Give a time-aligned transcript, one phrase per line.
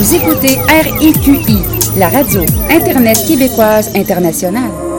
[0.00, 1.58] Vous écoutez RIQI,
[1.98, 4.89] la radio Internet québécoise internationale.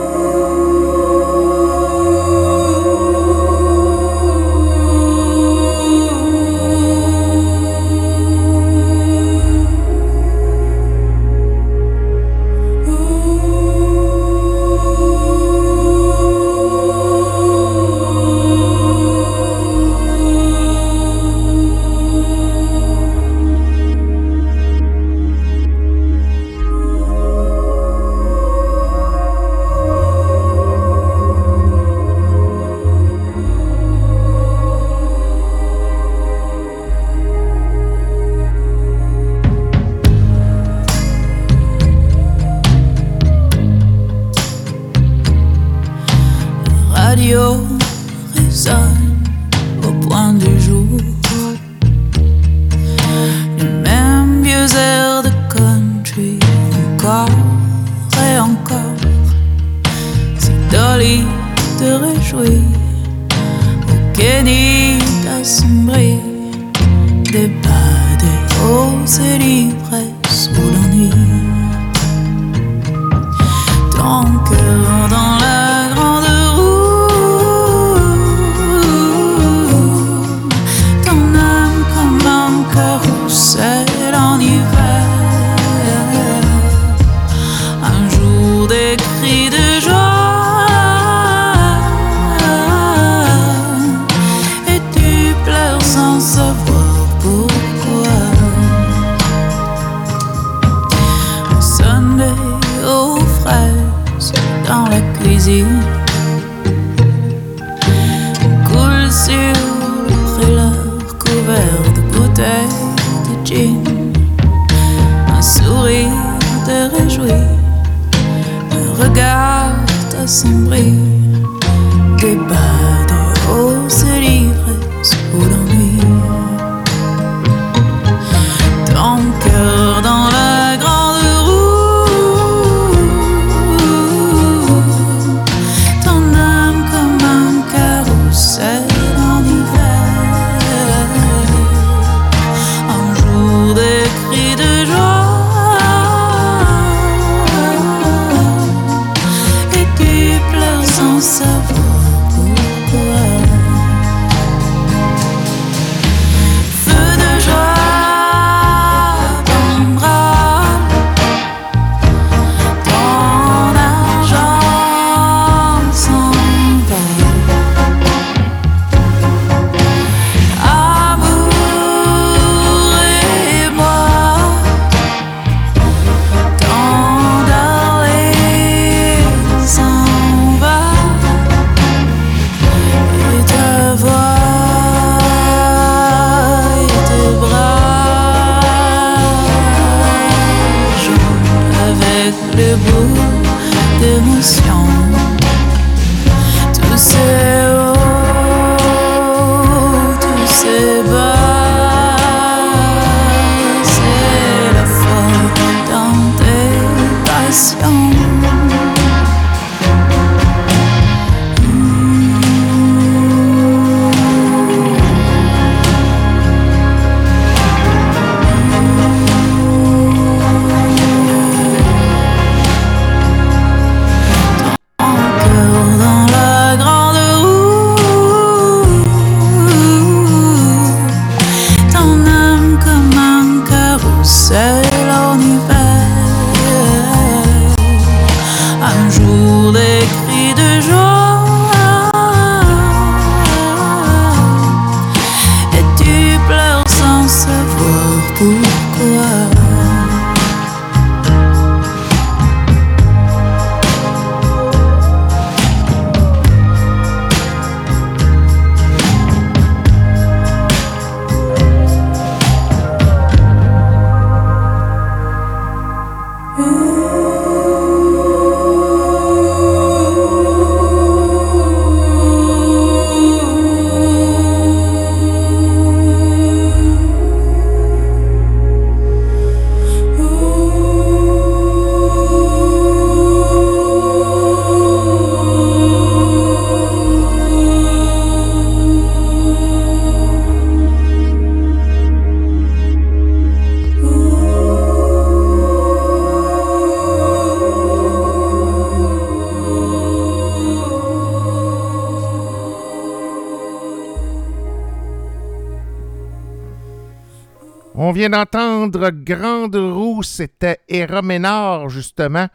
[309.10, 312.48] Grande Roue, c'était Era Ménard, justement,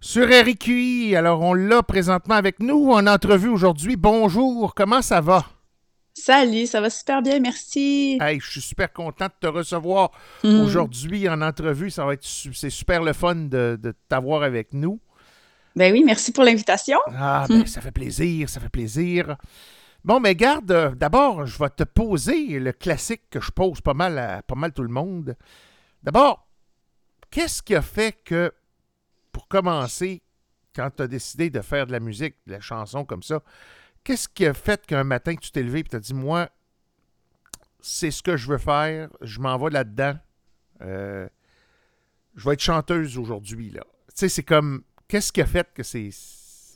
[0.00, 1.16] sur RQI.
[1.16, 3.96] Alors, on l'a présentement avec nous en entrevue aujourd'hui.
[3.96, 5.44] Bonjour, comment ça va?
[6.14, 8.18] Salut, ça va super bien, merci.
[8.22, 10.12] Hey, je suis super content de te recevoir
[10.44, 10.60] mm.
[10.62, 11.90] aujourd'hui en entrevue.
[11.90, 14.98] Ça va être c'est super le fun de, de t'avoir avec nous.
[15.76, 16.98] Ben oui, merci pour l'invitation.
[17.14, 17.66] Ah, ben, mm.
[17.66, 19.36] ça fait plaisir, ça fait plaisir.
[20.06, 23.92] Bon, mais garde, euh, d'abord, je vais te poser le classique que je pose pas
[23.92, 25.36] mal à pas mal tout le monde.
[26.04, 26.46] D'abord,
[27.28, 28.54] qu'est-ce qui a fait que,
[29.32, 30.22] pour commencer,
[30.76, 33.42] quand tu as décidé de faire de la musique, de la chanson comme ça,
[34.04, 36.50] qu'est-ce qui a fait qu'un matin tu t'es levé et tu as dit, moi,
[37.80, 40.16] c'est ce que je veux faire, je m'en vais là-dedans,
[40.82, 41.28] euh,
[42.36, 43.82] je vais être chanteuse aujourd'hui, là.
[44.10, 46.10] Tu sais, c'est comme, qu'est-ce qui a fait que c'est...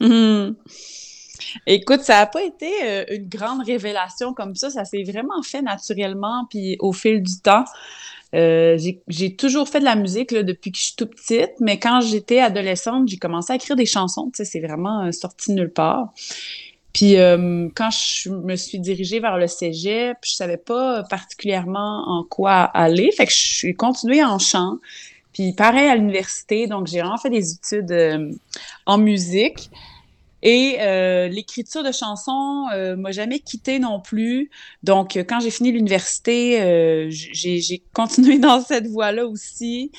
[0.00, 1.19] Mm-hmm.
[1.66, 4.70] Écoute, ça n'a pas été euh, une grande révélation comme ça.
[4.70, 7.64] Ça s'est vraiment fait naturellement, puis au fil du temps.
[8.34, 8.78] Euh,
[9.08, 12.38] j'ai toujours fait de la musique depuis que je suis toute petite, mais quand j'étais
[12.38, 14.30] adolescente, j'ai commencé à écrire des chansons.
[14.34, 16.12] C'est vraiment euh, sorti nulle part.
[16.92, 17.14] Puis
[17.76, 23.12] quand je me suis dirigée vers le cégep, je savais pas particulièrement en quoi aller.
[23.12, 24.78] Fait que je suis continuée en chant.
[25.32, 28.34] Puis pareil à l'université, donc j'ai vraiment fait des études
[28.86, 29.70] en musique.
[30.42, 34.50] Et euh, l'écriture de chansons euh, m'a jamais quitté non plus.
[34.82, 39.92] Donc, euh, quand j'ai fini l'université, euh, j'ai continué dans cette voie-là aussi.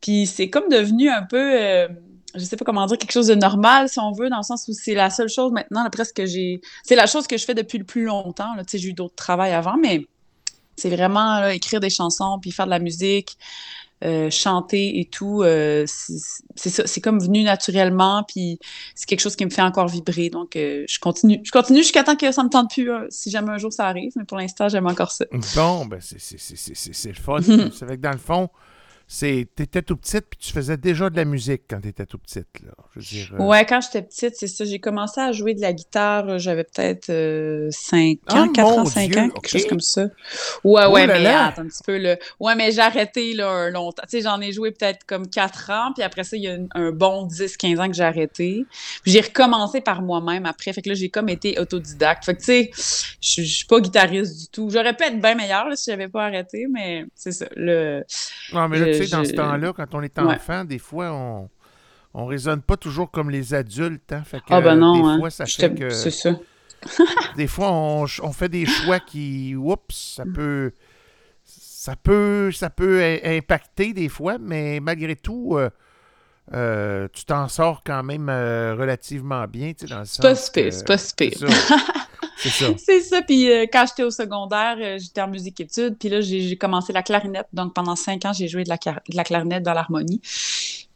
[0.00, 1.88] Puis c'est comme devenu un peu,
[2.34, 4.68] je sais pas comment dire, quelque chose de normal, si on veut, dans le sens
[4.68, 6.60] où c'est la seule chose maintenant, là, presque j'ai...
[6.84, 8.54] C'est la chose que je fais depuis le plus longtemps.
[8.58, 10.06] Tu sais, j'ai eu d'autres travails avant, mais
[10.76, 13.36] c'est vraiment là, écrire des chansons, puis faire de la musique.
[14.04, 18.58] Euh, chanter et tout, euh, c'est ça, c'est comme venu naturellement, puis
[18.94, 20.28] c'est quelque chose qui me fait encore vibrer.
[20.28, 21.40] Donc, euh, je continue.
[21.42, 24.12] Je continue jusqu'à temps que ça me tente plus, si jamais un jour ça arrive,
[24.16, 25.24] mais pour l'instant, j'aime encore ça.
[25.54, 27.40] Bon, ben, c'est le fun.
[27.72, 28.50] c'est vrai que dans le fond,
[29.08, 32.18] c'est t'étais tout petite puis tu faisais déjà de la musique quand tu étais tout
[32.18, 32.72] petite là.
[32.96, 35.60] Je veux dire, euh, Ouais, quand j'étais petite, c'est ça, j'ai commencé à jouer de
[35.60, 37.70] la guitare, euh, j'avais peut-être 5 euh,
[38.30, 40.08] ans, 4 ans, 5 ans, quelque chose comme ça.
[40.64, 42.16] Ouais, ouais, mais attends un petit peu là.
[42.40, 44.02] Ouais, mais j'ai arrêté là longtemps.
[44.10, 46.58] Tu sais, j'en ai joué peut-être comme 4 ans, puis après ça, il y a
[46.74, 48.64] un bon 10 15 ans que j'ai arrêté.
[49.04, 52.24] Puis j'ai recommencé par moi-même après, fait que là j'ai comme été autodidacte.
[52.24, 52.70] Fait que tu sais,
[53.20, 54.68] je suis pas guitariste du tout.
[54.68, 58.04] J'aurais pu être bien meilleure si j'avais pas arrêté, mais c'est ça le
[58.52, 61.48] non, mais tu sais, dans ce temps-là, quand on est enfant, des fois, on
[62.18, 64.10] on raisonne pas toujours comme les adultes.
[64.10, 64.22] Hein?
[64.24, 65.18] Fait que, ah ben non, des hein.
[65.18, 65.90] fois, ça fait que...
[65.90, 66.30] C'est ça.
[67.36, 69.54] des fois, on, on, fait des choix qui...
[69.54, 70.72] Oups, ça peut...
[71.44, 75.70] Ça peut, ça peut impacter des fois, mais malgré tout, euh,
[76.52, 79.72] euh, tu t'en sors quand même euh, relativement bien.
[79.76, 80.96] C'est pas super, c'est pas.
[82.36, 82.66] C'est ça.
[82.76, 83.22] c'est ça.
[83.22, 85.96] Puis euh, quand j'étais au secondaire, euh, j'étais en musique études.
[85.98, 87.48] Puis là, j'ai commencé la clarinette.
[87.52, 90.20] Donc pendant cinq ans, j'ai joué de la, de la, clarinette dans l'harmonie.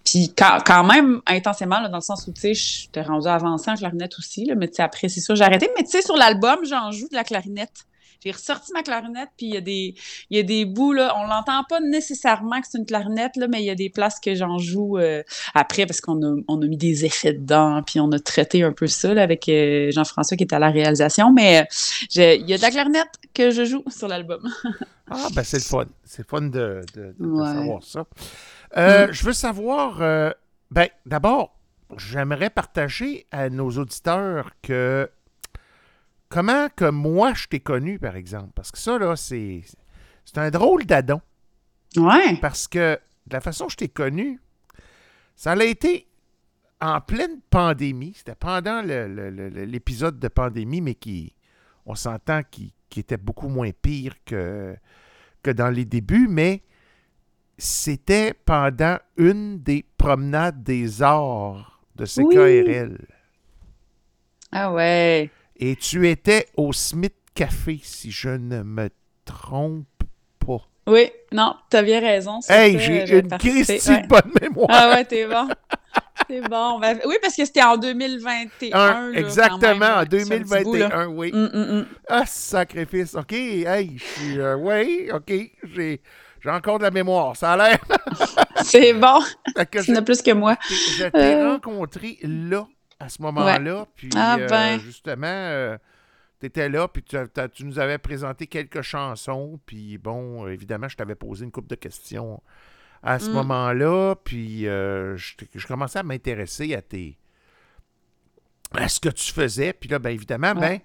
[0.04, 4.18] Puis quand, même intensément, dans le sens où, tu sais, j'étais rendue avancée en clarinette
[4.18, 4.44] aussi.
[4.44, 5.70] Là, mais tu sais, après, c'est sûr, j'ai arrêté.
[5.76, 7.86] Mais tu sais, sur l'album, j'en joue de la clarinette.
[8.22, 9.94] J'ai ressorti ma clarinette, puis il y a des,
[10.28, 13.46] il y a des bouts, là, on l'entend pas nécessairement que c'est une clarinette, là,
[13.48, 15.22] mais il y a des places que j'en joue euh,
[15.54, 18.72] après parce qu'on a, on a mis des effets dedans, puis on a traité un
[18.72, 22.52] peu ça là, avec euh, Jean-François qui était à la réalisation, mais euh, il y
[22.52, 24.46] a de la clarinette que je joue sur l'album.
[25.10, 25.86] ah, ben c'est le fun.
[26.04, 28.00] C'est le fun de, de, savoir ça.
[28.76, 29.12] Mm.
[29.12, 30.34] Je veux savoir,
[30.70, 31.56] ben d'abord,
[31.96, 35.08] j'aimerais partager à nos auditeurs que
[36.30, 38.52] comment que moi je t'ai connu, par exemple?
[38.54, 39.62] Parce que ça, là, c'est,
[40.24, 41.20] c'est un drôle d'adon.
[41.96, 42.36] Ouais.
[42.40, 44.40] Parce que de la façon que je t'ai connu,
[45.36, 46.06] ça a été
[46.80, 48.14] en pleine pandémie.
[48.16, 51.34] C'était pendant l'épisode de pandémie, mais qui,
[51.84, 54.74] on s'entend, qui, qui, était beaucoup moins pire que,
[55.42, 56.62] que dans les débuts, mais
[57.58, 62.98] c'était pendant une des promenades des arts de CKRL.
[64.52, 65.30] Ah ouais.
[65.62, 68.88] Et tu étais au Smith Café, si je ne me
[69.26, 69.84] trompe
[70.38, 70.66] pas.
[70.86, 72.40] Oui, non, tu as bien raison.
[72.48, 74.68] Hey, j'ai une Christie bonne mémoire.
[74.70, 75.48] Ah ouais, t'es bon.
[76.28, 76.78] C'est bon.
[76.78, 79.12] Ben, oui, parce que c'était en 2021.
[79.12, 81.30] exactement, en 2021, oui.
[81.30, 81.86] Mm, mm, mm.
[82.08, 83.14] Ah, sacrifice.
[83.14, 84.40] OK, hey, je suis.
[84.40, 85.30] Euh, oui, OK,
[85.74, 86.00] j'ai.
[86.42, 87.78] J'ai encore de la mémoire, ça a l'air.
[88.64, 89.20] C'est bon.
[89.84, 90.56] Tu n'as plus que moi.
[90.70, 91.52] Je t'ai euh.
[91.52, 92.66] rencontré là,
[93.00, 93.86] à ce moment-là.
[93.96, 94.78] Puis ah, euh, ben.
[94.78, 95.76] justement, euh,
[96.38, 99.58] tu étais là, puis tu, nous avais présenté quelques chansons.
[99.66, 102.40] Puis bon, évidemment, je t'avais posé une couple de questions
[103.02, 103.32] à ce mm.
[103.32, 104.14] moment-là.
[104.22, 107.18] Puis euh, je, commençais à m'intéresser à tes
[108.72, 109.72] à ce que tu faisais.
[109.72, 110.78] Puis là, bien évidemment, ben,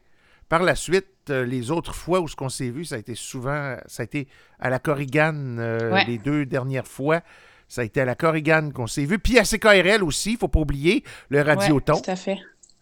[0.50, 3.13] Par la suite, euh, les autres fois où ce qu'on s'est vu, ça a été
[3.13, 4.27] souvent, ça a été
[4.60, 6.05] à la Corrigan Ouais.
[6.05, 7.22] les deux dernières fois.
[7.67, 9.19] Ça a été à la Corrigan qu'on s'est vu.
[9.19, 11.95] Puis à CKRL aussi, il faut pas oublier, le Radioton.
[11.95, 12.38] Ouais, tout à fait.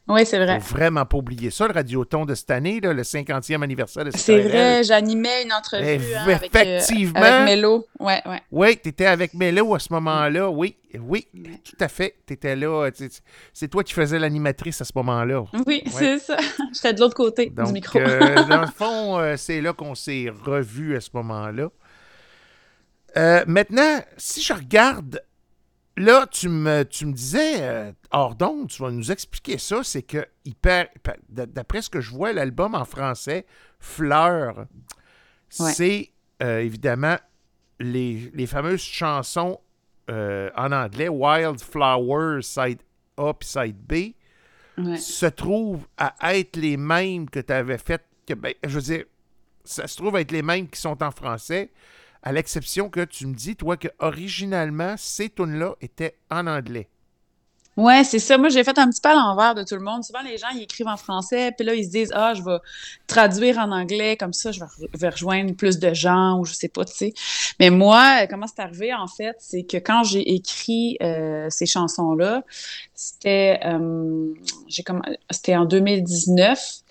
[0.05, 0.59] Oui, c'est vrai.
[0.59, 4.09] faut vraiment pas oublier ça, le Radioton de cette année, là, le 50e anniversaire de
[4.09, 4.19] CKRL.
[4.19, 7.21] C'est vrai, j'animais une entrevue hein, avec, euh, effectivement.
[7.21, 7.87] avec Mélo.
[8.01, 8.41] Ouais, ouais.
[8.51, 10.49] Oui, tu étais avec Mélo à ce moment-là.
[10.49, 11.25] Oui, oui,
[11.63, 12.15] tout à fait.
[12.27, 12.89] Tu étais là.
[12.91, 13.07] tu-
[13.53, 15.45] C'est toi qui faisais l'animatrice à ce moment-là.
[15.65, 16.35] Oui, c'est ça.
[16.73, 17.97] J'étais de l'autre côté Donc, du micro.
[17.97, 21.69] euh, dans le fond, euh, c'est là qu'on s'est revus à ce moment-là.
[23.17, 25.22] Euh, maintenant, si je regarde,
[25.98, 30.01] là, tu me, tu me disais, euh, hors d'onde, tu vas nous expliquer ça, c'est
[30.01, 30.25] que,
[31.29, 33.46] d'après ce que je vois, l'album en français,
[33.79, 34.65] Fleurs,
[35.60, 35.72] Ouais.
[35.72, 37.17] c'est euh, évidemment
[37.79, 39.60] les, les fameuses chansons
[40.10, 42.79] euh, en anglais, Wildflowers, side
[43.17, 43.93] A puis side B
[44.75, 44.98] Ouais.
[44.98, 48.01] se trouvent à être les mêmes que tu avais fait.
[48.25, 49.03] Que, ben, je veux dire,
[49.63, 51.70] ça se trouve à être les mêmes qui sont en français,
[52.24, 56.89] à l'exception que tu me dis, toi, que originalement, ces tunes-là étaient en anglais.
[57.75, 58.38] Ouais, c'est ça.
[58.38, 60.03] Moi, j'ai fait un petit peu à l'envers de tout le monde.
[60.03, 62.58] Souvent, les gens, ils écrivent en français, puis là, ils se disent, ah, je vais
[63.08, 66.53] traduire en anglais, comme ça, je vais, re- vais rejoindre plus de gens, ou je
[66.53, 67.13] sais pas, tu sais.
[67.60, 71.65] Mais moi, euh, comment c'est arrivé, en fait, c'est que quand j'ai écrit euh, ces
[71.65, 72.44] chansons-là,
[72.94, 74.34] c'était, euh,
[75.32, 76.84] c'était en 2019.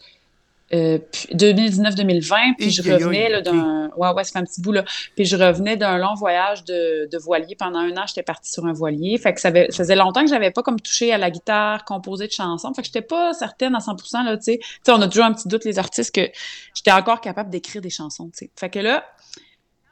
[0.74, 3.90] Euh, puis 2019-2020, puis Aïe, je revenais là, d'un...
[3.96, 4.84] Ouais, ouais, ça fait un petit bout, là.
[5.14, 7.54] Puis je revenais d'un long voyage de, de voilier.
[7.56, 9.18] Pendant un an, j'étais partie sur un voilier.
[9.18, 11.84] Fait que ça, avait- ça faisait longtemps que j'avais pas comme touché à la guitare,
[11.84, 12.72] composé de chansons.
[12.72, 14.58] Fait que j'étais pas certaine à 100%, là, tu sais.
[14.62, 16.30] Tu sais, on a toujours un petit doute, les artistes, que
[16.74, 18.50] j'étais encore capable d'écrire des chansons, tu sais.
[18.58, 19.04] Fait que là,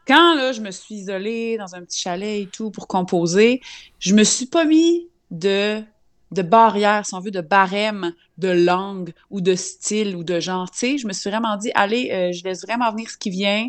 [0.06, 3.60] quand, là, je me suis isolée dans un petit chalet et tout pour composer,
[3.98, 5.82] je me suis pas mis de
[6.30, 10.70] de barrière, si on veut, de barème de langue ou de style ou de genre.
[10.70, 13.30] Tu sais, je me suis vraiment dit, allez, euh, je laisse vraiment venir ce qui
[13.30, 13.68] vient,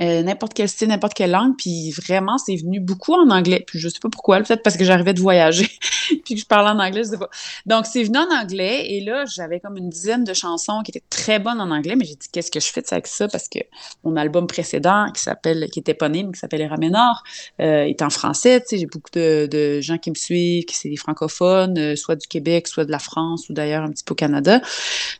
[0.00, 1.54] euh, n'importe quel style, n'importe quelle langue.
[1.56, 3.64] Puis vraiment, c'est venu beaucoup en anglais.
[3.66, 5.68] Puis je sais pas pourquoi, peut-être parce que j'arrivais de voyager,
[6.24, 7.30] puis que je parlais en anglais, je sais pas.
[7.66, 11.04] Donc c'est venu en anglais et là, j'avais comme une dizaine de chansons qui étaient
[11.10, 13.28] très bonnes en anglais, mais j'ai dit, qu'est-ce que je fais avec ça?
[13.28, 13.58] Parce que
[14.04, 17.22] mon album précédent, qui s'appelle, qui est éponyme, qui s'appelle Ramenor,
[17.60, 18.60] euh, est en français.
[18.60, 22.16] Tu sais, j'ai beaucoup de, gens qui me suivent, qui c'est des francophones, euh, soit
[22.16, 24.60] du Québec, soit de la France ou d'ailleurs un petit peu au Canada.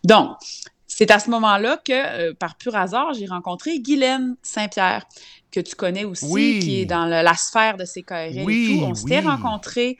[0.04, 0.36] Donc,
[0.96, 5.04] c'est à ce moment-là que, euh, par pur hasard, j'ai rencontré Guylaine Saint-Pierre,
[5.50, 6.58] que tu connais aussi, Oui.
[6.62, 8.84] qui est dans le- la sphère de CKRL Oui, et tout.
[8.84, 9.96] On s'était rencontrés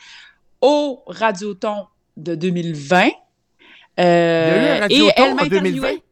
[0.61, 3.11] au Radioton de 2020.
[3.99, 5.79] Il y a eu un Euh, et Radioton elle en m'a 2020?
[5.89, 6.03] interviewé.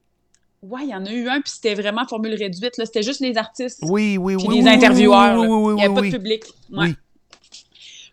[0.62, 2.76] Ouais, il y en a eu un, puis c'était vraiment formule réduite.
[2.76, 2.84] là.
[2.84, 4.60] C'était juste les artistes Oui, oui, puis oui.
[4.60, 5.38] les intervieweurs.
[5.38, 5.54] Oui, là.
[5.54, 6.44] oui, oui, il n'y avait pas de public.
[6.70, 6.87] Ouais.
[6.88, 6.94] Oui.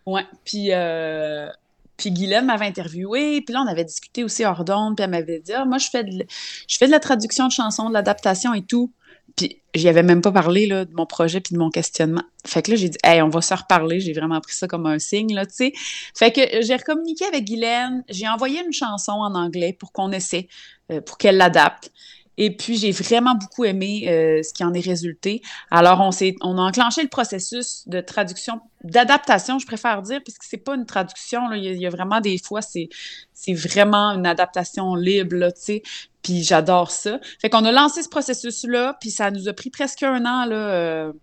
[0.05, 0.25] Ouais.
[0.45, 1.49] Puis, euh,
[1.97, 5.39] puis Guylaine m'avait interviewé, puis là, on avait discuté aussi hors d'onde, puis elle m'avait
[5.39, 6.25] dit Ah, Moi, je fais, de,
[6.67, 8.93] je fais de la traduction de chansons, de l'adaptation et tout.
[9.35, 12.23] Puis j'y avais même pas parlé là, de mon projet puis de mon questionnement.
[12.45, 13.99] Fait que là, j'ai dit Hey, on va se reparler.
[13.99, 15.73] J'ai vraiment pris ça comme un signe, là, tu sais.
[16.15, 18.03] Fait que euh, j'ai recommuniqué avec Guylaine.
[18.09, 20.47] J'ai envoyé une chanson en anglais pour qu'on essaie,
[20.91, 21.91] euh, pour qu'elle l'adapte.
[22.37, 25.41] Et puis, j'ai vraiment beaucoup aimé euh, ce qui en est résulté.
[25.71, 30.43] Alors, on, s'est, on a enclenché le processus de traduction, d'adaptation, je préfère dire, puisque
[30.43, 31.47] c'est pas une traduction.
[31.47, 31.57] Là.
[31.57, 32.89] Il, y a, vraiment des fois, c'est,
[33.33, 35.83] c'est vraiment une adaptation libre, là, tu sais.
[36.21, 37.19] Puis j'adore ça.
[37.41, 40.55] Fait qu'on a lancé ce processus-là, puis ça nous a pris presque un an, là,
[40.55, 41.13] euh,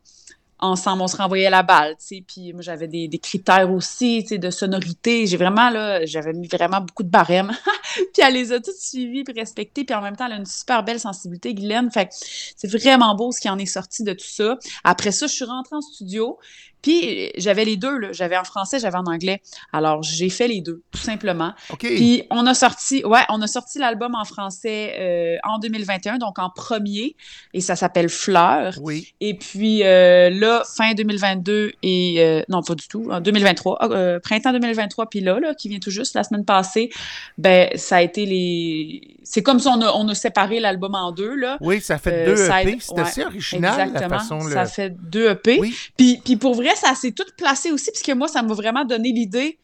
[0.65, 1.03] ensemble.
[1.03, 2.25] On se renvoyait la balle, tu sais.
[2.27, 5.27] Puis moi, j'avais des, critères aussi, tu sais, de sonorité.
[5.27, 7.53] J'ai vraiment, là, j'avais mis vraiment beaucoup de barèmes.
[8.13, 9.85] puis elle les a toutes suivies puis respectées.
[9.85, 11.91] Puis en même temps, elle a une super belle sensibilité, Guylaine.
[11.91, 14.59] Fait que c'est vraiment beau ce qui en est sorti de tout ça.
[14.83, 16.39] Après ça, je suis rentrée en studio.
[16.85, 18.09] Puis j'avais les deux, là.
[18.13, 19.41] J'avais en français, j'avais en anglais.
[19.73, 21.55] Alors, j'ai fait les deux, tout simplement.
[21.71, 21.79] OK.
[21.81, 26.39] Puis on a sorti, ouais, on a sorti l'album en français euh, en 2021, donc
[26.39, 27.17] en premier,
[27.55, 28.75] et ça s'appelle Fleurs.
[28.83, 29.15] Oui.
[29.23, 34.21] Et puis euh, là, fin 2022 et euh, non pas du tout, en 2023, euh,
[34.21, 36.91] printemps 2023, puis là, là, qui vient tout juste la semaine passée,
[37.39, 41.13] ben ça a été les, c'est comme si on a, on a séparé l'album en
[41.13, 41.57] deux là.
[41.63, 42.77] Oui, ça fait Euh, deux EP.
[42.81, 44.19] C'est ouais, assez original, la Exactement.
[44.19, 44.41] façon...
[44.51, 45.59] Ça le- fait deux EP.
[45.61, 45.75] Oui.
[45.97, 49.13] Puis, puis pour vrai, ça s'est tout placé aussi, puisque moi, ça m'a vraiment donné
[49.13, 49.59] l'idée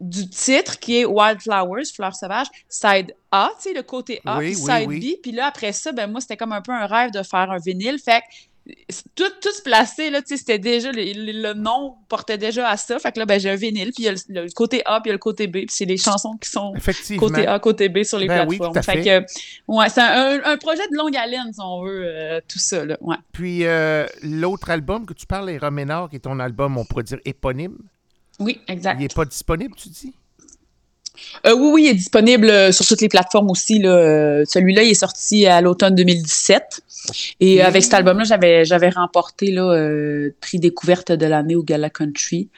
[0.00, 4.52] du titre qui est Wildflowers, Fleurs sauvages, side A, tu sais, le côté A, Oui,
[4.52, 5.16] puis oui, side oui.
[5.16, 5.20] B.
[5.22, 7.58] Puis là, après ça, ben moi, c'était comme un peu un rêve de faire un
[7.58, 7.98] vinyle.
[7.98, 8.26] Fait que
[9.14, 12.98] tout, tout se plaçait, là, tu sais, c'était déjà, le, nom portait déjà à ça.
[12.98, 15.00] Fait que là, ben j'ai un vinyle, puis il y a le, le côté A,
[15.00, 15.52] puis il y a le côté B.
[15.52, 16.74] Puis c'est les chansons qui sont
[17.18, 18.74] côté A, côté B sur les Ben plateformes.
[18.74, 18.82] fait.
[18.82, 19.24] fait.
[19.24, 19.26] que,
[19.68, 22.96] ouais, c'est un, un projet de longue haleine, si on veut, euh, tout ça, là.
[23.00, 23.16] Ouais.
[23.32, 27.04] Puis euh, l'autre album que tu parles, Les Roménard, qui est ton album, on pourrait
[27.04, 27.76] dire éponyme,
[28.38, 28.96] Oui, exact.
[28.98, 30.14] il n'est pas disponible, tu dis?
[31.46, 33.78] Euh, oui, oui, il est disponible euh, sur toutes les plateformes aussi.
[33.78, 33.90] Là.
[33.90, 36.80] Euh, Celui-là, il est sorti à l'automne 2017.
[37.40, 41.90] Et avec cet album-là, j'avais, j'avais remporté là, euh, prix découverte de l'année au Gala
[41.90, 42.48] Country.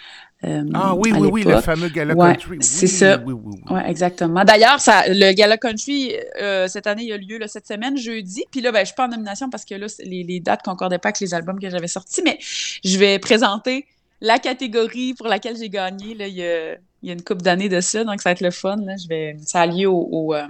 [0.44, 2.56] euh, Ah oui, oui, oui, le fameux Gala Ouais, Country.
[2.56, 3.22] Oui, c'est ça.
[3.24, 3.60] Oui, oui, oui.
[3.70, 4.44] Oui, exactement.
[4.44, 8.44] D'ailleurs, ça, le Gala Country, euh, cette année, il a lieu là, cette semaine, jeudi.
[8.50, 10.98] Puis là, ben, je suis pas en nomination parce que là, les, les dates concordaient
[10.98, 12.38] pas avec les albums que j'avais sortis, mais
[12.84, 13.84] je vais présenter
[14.22, 16.14] la catégorie pour laquelle j'ai gagné.
[16.14, 18.32] Là, il, y a, il y a une couple d'années de ça, donc ça va
[18.32, 18.76] être le fun.
[18.76, 18.94] Là.
[19.02, 20.46] Je vais, ça a lieu au, au, euh,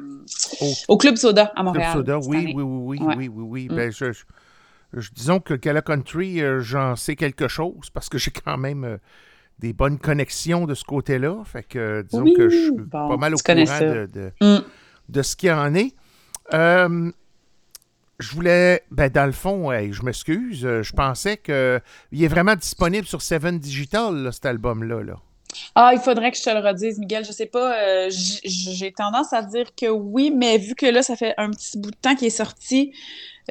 [0.60, 1.92] Au- au Club Soda à Club Montréal.
[1.92, 3.14] Soda, cette oui, oui, oui, oui, Ouais.
[3.16, 3.68] oui, oui, oui.
[3.70, 3.76] Mm.
[3.76, 4.24] Ben, je, je-
[4.94, 8.84] je- disons que Gala Country, euh, j'en sais quelque chose parce que j'ai quand même
[8.84, 8.96] euh,
[9.60, 11.42] des bonnes connexions de ce côté-là.
[11.44, 14.64] Fait que disons Oui, que je suis bon, pas mal au courant de, de, Mm.
[15.08, 15.94] de ce qu'il y en est.
[18.18, 21.80] Je voulais, ben dans le fond, hey, je m'excuse, je pensais que
[22.12, 25.02] il est vraiment disponible sur Seven Digital, là, cet album-là.
[25.02, 25.14] Là.
[25.74, 27.24] Ah, il faudrait que je te le redise, Miguel.
[27.24, 27.74] Je sais pas.
[27.76, 31.78] euh, j'ai tendance à dire que oui, mais vu que là, ça fait un petit
[31.78, 32.92] bout de temps qu'il est sorti,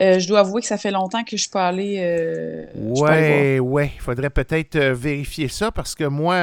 [0.01, 1.97] euh, je dois avouer que ça fait longtemps que je suis pas allée.
[1.99, 6.35] euh, Ouais, ouais, il faudrait peut-être euh, vérifier ça parce que moi,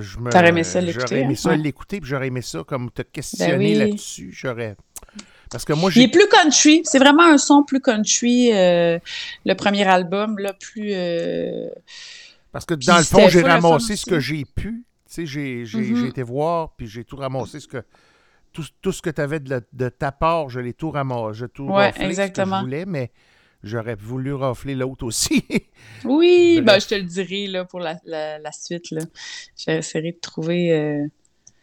[0.00, 0.30] je me.
[0.30, 1.36] T'aurais aimé ça l'écouter, J'aurais aimé hein?
[1.36, 3.74] ça l'écouter, puis j'aurais aimé ça comme te questionner oui.
[3.74, 4.30] là-dessus.
[4.32, 4.76] J'aurais.
[5.50, 6.82] Parce que moi, Il est plus country.
[6.84, 8.50] C'est vraiment un son plus country.
[8.52, 10.94] le premier album, là, plus.
[12.52, 14.84] Parce que Puis dans le fond, j'ai ramassé ce que j'ai pu.
[15.12, 17.60] Sais, j'ai j'ai- j'ai été voir, puis j'ai tout ramassé.
[17.60, 17.84] Ce que,
[18.52, 21.40] tout, tout ce que tu avais de, la- de ta part, je l'ai tout ramassé.
[21.40, 22.56] J'ai tout Ouais, raflé, ce que exactement.
[22.58, 23.12] je voulais, mais
[23.62, 25.44] j'aurais voulu rafler l'autre aussi.
[26.04, 28.90] Oui, ben, je te le dirai là, pour la, la, la suite.
[28.90, 29.02] Là.
[29.56, 30.72] J'essaierai de trouver.
[30.72, 31.06] euh,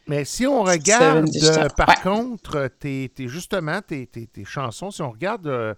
[0.08, 1.96] Mais si on regarde, euh, par Ouais.
[2.04, 4.08] contre, tes, tes- justement, tes,
[4.46, 5.74] chansons, si on regarde euh,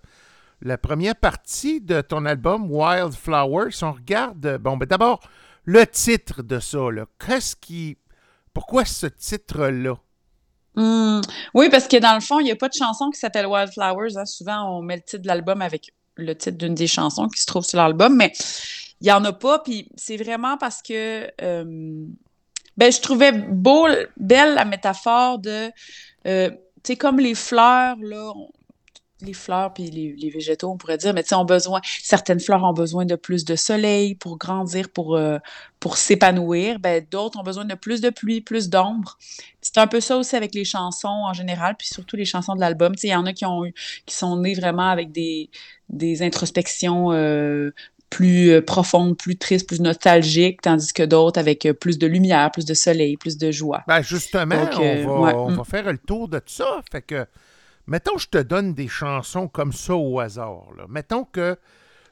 [0.61, 5.21] la première partie de ton album Wildflower, si on regarde, bon, ben d'abord,
[5.65, 6.79] le titre de ça,
[7.19, 7.97] qu'est-ce qui...
[8.53, 9.95] Pourquoi ce titre-là?
[10.75, 11.21] Hmm.
[11.53, 14.17] Oui, parce que dans le fond, il n'y a pas de chanson qui s'appelle Wildflowers.
[14.17, 14.25] hein.
[14.25, 17.45] Souvent, on met le titre de l'album avec le titre d'une des chansons qui se
[17.45, 18.31] trouve sur l'album, mais
[19.01, 19.63] il n'y en a pas.
[19.95, 22.05] C'est vraiment parce que euh,
[22.77, 25.71] ben, je trouvais belle la métaphore de,
[26.27, 28.33] euh, tu sais, comme les fleurs, là,
[29.21, 32.39] les fleurs puis les, les végétaux, on pourrait dire, mais tu sais, ont besoin, certaines
[32.39, 35.37] fleurs ont besoin de plus de soleil pour grandir, pour, euh,
[35.79, 36.79] pour s'épanouir.
[36.79, 39.17] Ben, d'autres ont besoin de plus de pluie, plus d'ombre.
[39.61, 42.59] C'est un peu ça aussi avec les chansons en général, puis surtout les chansons de
[42.59, 42.95] l'album.
[42.95, 43.73] Tu sais, il y en a qui ont eu,
[44.05, 45.49] qui sont nées vraiment avec des,
[45.89, 47.71] des introspections euh,
[48.11, 52.65] plus euh, profondes, plus tristes, plus nostalgiques, tandis que d'autres avec plus de lumière, plus
[52.65, 53.83] de soleil, plus de joie.
[53.87, 55.55] Ben justement, Donc, euh, on, va, ouais, on mm.
[55.55, 56.81] va faire le tour de ça.
[56.91, 57.25] Fait que,
[57.87, 60.73] mettons, je te donne des chansons comme ça au hasard.
[60.77, 60.85] là.
[60.89, 61.57] Mettons que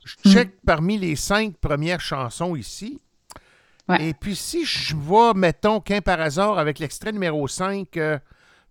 [0.05, 0.33] je Mm.
[0.33, 3.01] check parmi les cinq premières chansons ici.
[3.87, 4.09] Ouais.
[4.09, 8.17] Et puis si je vois, mettons, qu'un par hasard avec l'extrait numéro 5, euh,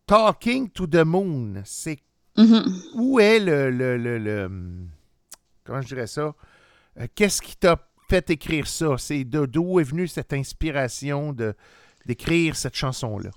[0.07, 1.99] Talking to the Moon, c'est
[2.37, 2.65] Mhm.
[2.95, 4.89] où est le, le, le- le- hum,
[5.65, 6.35] comment je dirais ça?
[7.01, 7.77] Euh, Qu'est-ce qui t'a
[8.09, 8.97] fait écrire ça?
[8.97, 11.35] C'est d'où est venue cette inspiration
[12.07, 13.31] d'écrire cette chanson-là?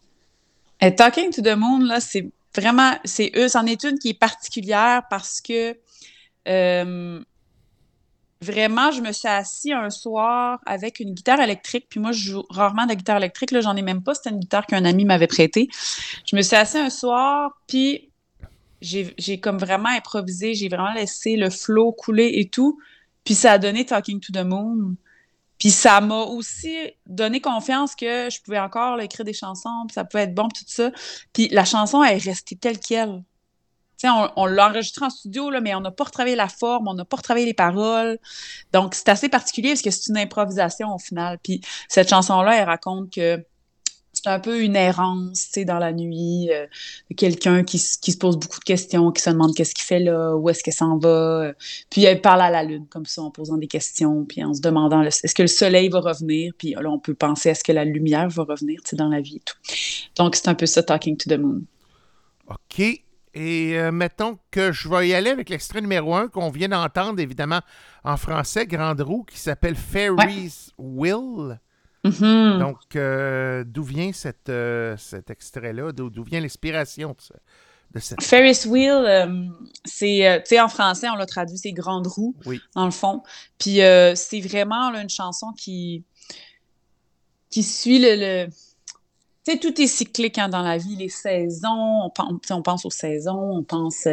[0.79, 4.19] Et Talking to the Moon, là, c'est vraiment, c'est eux, c'en est une qui est
[4.19, 5.77] particulière parce que
[6.47, 7.23] euh,
[8.41, 12.43] vraiment, je me suis assis un soir avec une guitare électrique, puis moi, je joue
[12.49, 15.05] rarement de la guitare électrique, là, j'en ai même pas, c'était une guitare qu'un ami
[15.05, 15.69] m'avait prêtée.
[16.25, 18.09] Je me suis assis un soir, puis
[18.81, 22.79] j'ai comme vraiment improvisé, j'ai vraiment laissé le flow couler et tout,
[23.23, 24.95] puis ça a donné Talking to the Moon.
[25.61, 29.93] Puis ça m'a aussi donné confiance que je pouvais encore là, écrire des chansons, puis
[29.93, 30.89] ça pouvait être bon, puis tout ça.
[31.33, 33.23] Puis la chanson elle est restée telle qu'elle.
[33.99, 36.47] Tu sais, on, on l'a enregistrée en studio, là, mais on n'a pas retravaillé la
[36.49, 38.17] forme, on n'a pas retravaillé les paroles.
[38.73, 41.37] Donc, c'est assez particulier parce que c'est une improvisation au final.
[41.43, 43.45] Puis cette chanson-là, elle raconte que
[44.23, 46.67] c'est un peu une errance, tu sais, dans la nuit, euh,
[47.09, 49.99] de quelqu'un qui, qui se pose beaucoup de questions, qui se demande qu'est-ce qu'il fait
[49.99, 51.09] là, où est-ce qu'elle s'en va.
[51.09, 51.53] euh,
[51.89, 54.61] Puis elle parle à la lune, comme ça, en posant des questions, puis en se
[54.61, 56.53] demandant, est-ce que le soleil va revenir?
[56.57, 59.21] Puis là, on peut penser, est-ce que la lumière va revenir, tu sais, dans la
[59.21, 59.57] vie et tout.
[60.17, 61.61] Donc, c'est un peu ça, Talking to the Moon.
[62.47, 62.79] OK.
[63.33, 67.19] Et euh, mettons que je vais y aller avec l'extrait numéro 1 qu'on vient d'entendre,
[67.19, 67.61] évidemment,
[68.03, 71.59] en français, Grande Roue, qui s'appelle Fairy's Will.
[72.03, 72.59] Mhm.
[72.59, 75.91] Donc, euh, d'où vient cette, euh, cet extrait-là?
[75.91, 77.33] D'où vient l'inspiration de, ce-
[77.93, 78.23] de cette...
[78.23, 79.45] Ferris wheel, euh,
[79.85, 82.59] c'est, tu sais, en français, on l'a traduit, c'est grande roue, Oui.
[82.75, 83.21] dans le fond.
[83.59, 83.79] Puis
[84.15, 86.03] c'est vraiment là, une chanson qui,
[87.49, 88.15] qui suit le.
[88.15, 88.47] le-
[89.43, 92.09] Tu sais, tout est cyclique hein, dans la vie, les saisons,
[92.49, 94.07] on, pense aux saisons, on pense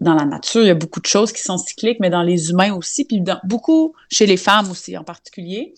[0.00, 2.50] dans la nature, il y a beaucoup de choses qui sont cycliques, mais dans les
[2.50, 5.74] humains aussi, puis dans, beaucoup chez les femmes aussi en particulier.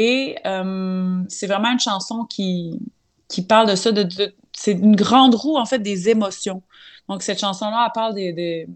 [0.00, 2.78] Et euh, c'est vraiment une chanson qui,
[3.26, 3.90] qui parle de ça,
[4.52, 6.62] c'est une grande roue, en fait, des émotions.
[7.08, 8.68] Donc, cette chanson-là, elle parle des,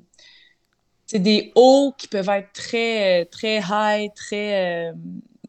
[1.06, 4.92] c'est des hauts qui peuvent être très, très high, très euh,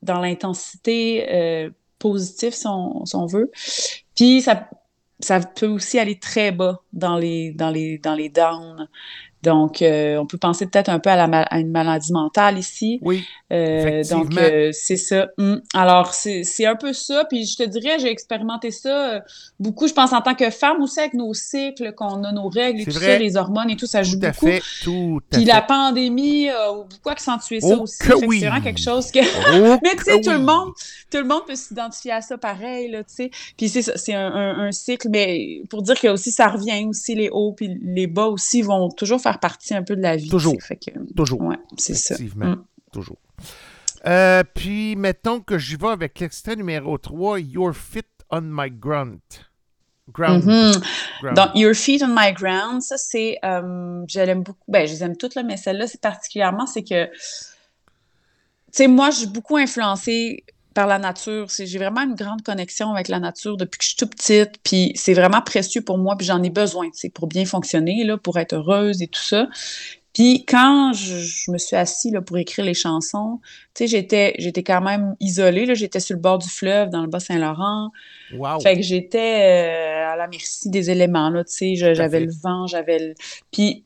[0.03, 3.49] dans l'intensité euh, positive, si on, si on, veut.
[4.15, 4.69] Puis, ça,
[5.21, 8.87] ça peut aussi aller très bas dans les, dans les, dans les downs.
[9.43, 12.99] Donc, euh, on peut penser peut-être un peu à, la à, une maladie mentale ici.
[13.01, 13.25] Oui.
[13.51, 15.27] Euh, donc, euh, c'est ça.
[15.37, 15.61] Hum.
[15.73, 17.25] Alors, c'est un peu ça.
[17.25, 19.21] Puis, je te dirais, j'ai expérimenté ça
[19.59, 22.81] beaucoup, je pense, en tant que femme aussi, avec nos cycles, qu'on a nos règles
[22.81, 23.13] et tout vrai.
[23.13, 24.45] ça, les hormones et tout, ça joue tout beaucoup.
[24.45, 25.51] Fait, tout à Puis, fait.
[25.51, 27.99] la pandémie a beaucoup accentué ça oh, aussi.
[27.99, 28.39] Que oui.
[28.39, 29.19] C'est vraiment quelque chose que.
[29.19, 30.37] Oh, Mais tu sais, tout oui.
[30.37, 30.71] le monde,
[31.11, 33.31] tout le monde peut s'identifier à ça pareil, là, tu sais.
[33.57, 35.09] Puis, c'est un, un, un, cycle.
[35.09, 38.89] Mais pour dire que aussi, ça revient aussi, les hauts puis les bas aussi vont
[38.89, 40.29] toujours faire partie un peu de la vie.
[40.29, 40.61] Toujours.
[40.61, 41.41] Fait que, Toujours.
[41.41, 42.15] Ouais, c'est ça.
[42.41, 42.65] Hum.
[42.91, 43.17] Toujours.
[44.05, 49.19] Euh, puis, mettons que j'y vais avec l'extrait numéro 3, Your Fit on My Grunt.
[50.11, 50.43] Ground.
[50.43, 50.83] Mm -hmm.
[51.21, 51.37] Ground.
[51.37, 53.39] Donc, Your Feet on My Ground, ça, c'est.
[53.45, 54.59] Euh, je l'aime beaucoup.
[54.67, 57.05] Ben, je les aime toutes, là, mais celle-là, c'est particulièrement, c'est que.
[57.05, 60.43] Tu sais, moi, je suis beaucoup influencée
[60.73, 61.47] par la nature.
[61.49, 64.51] J'ai vraiment une grande connexion avec la nature depuis que je suis toute petite.
[64.63, 68.17] Puis c'est vraiment précieux pour moi, puis j'en ai besoin, sais, pour bien fonctionner, là,
[68.17, 69.47] pour être heureuse et tout ça.
[70.13, 73.39] Puis quand je, je, me suis assise là, pour écrire les chansons,
[73.73, 75.73] tu sais, j'étais, j'étais quand même isolée.
[75.73, 77.89] J'étais sur le bord du fleuve, dans le Bas-Saint-Laurent.
[78.33, 78.59] Wow.
[78.59, 81.29] Fait que j'étais euh, à la merci des éléments.
[81.29, 83.13] Là, tu sais, j'avais le vent, j'avais le...
[83.51, 83.85] Puis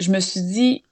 [0.00, 0.82] je me suis dit,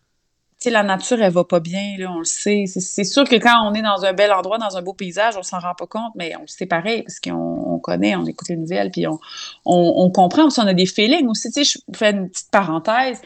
[0.65, 2.65] sais, la nature, elle va pas bien, là, on le sait.
[2.67, 5.43] C'est sûr que quand on est dans un bel endroit, dans un beau paysage, on
[5.43, 8.49] s'en rend pas compte, mais on le sait pareil, parce qu'on on connaît, on écoute
[8.49, 9.19] les nouvelles, puis on,
[9.65, 11.51] on, on comprend aussi, on a des feelings aussi.
[11.53, 13.21] Tu sais, je fais une petite parenthèse.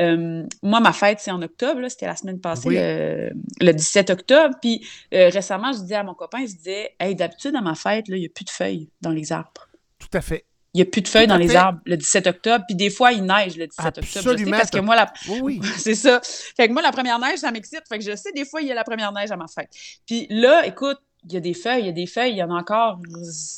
[0.00, 2.74] Euh, moi, ma fête, c'est en octobre, c'était la semaine passée, Oui.
[2.76, 4.56] le, le 17 octobre.
[4.60, 8.06] Puis euh, récemment, je disais à mon copain, je disais, hey, d'habitude, à ma fête,
[8.08, 9.68] il n'y a plus de feuilles dans les arbres.
[10.00, 10.44] Tout à fait.
[10.74, 12.64] Il n'y a plus de feuilles dans les arbres le 17 octobre.
[12.66, 14.06] Puis des fois, il neige le 17 octobre.
[14.06, 14.56] Je sais, Absolument.
[14.56, 15.12] parce que moi, la...
[15.28, 15.60] Oui, oui.
[15.78, 16.20] c'est ça.
[16.22, 17.82] Fait que moi, la première neige, ça m'excite.
[17.88, 19.68] Fait que je sais, des fois, il y a la première neige à ma fête.
[20.04, 22.42] Puis là, écoute, il y a des feuilles, il y a des feuilles, il y
[22.42, 22.98] en a encore,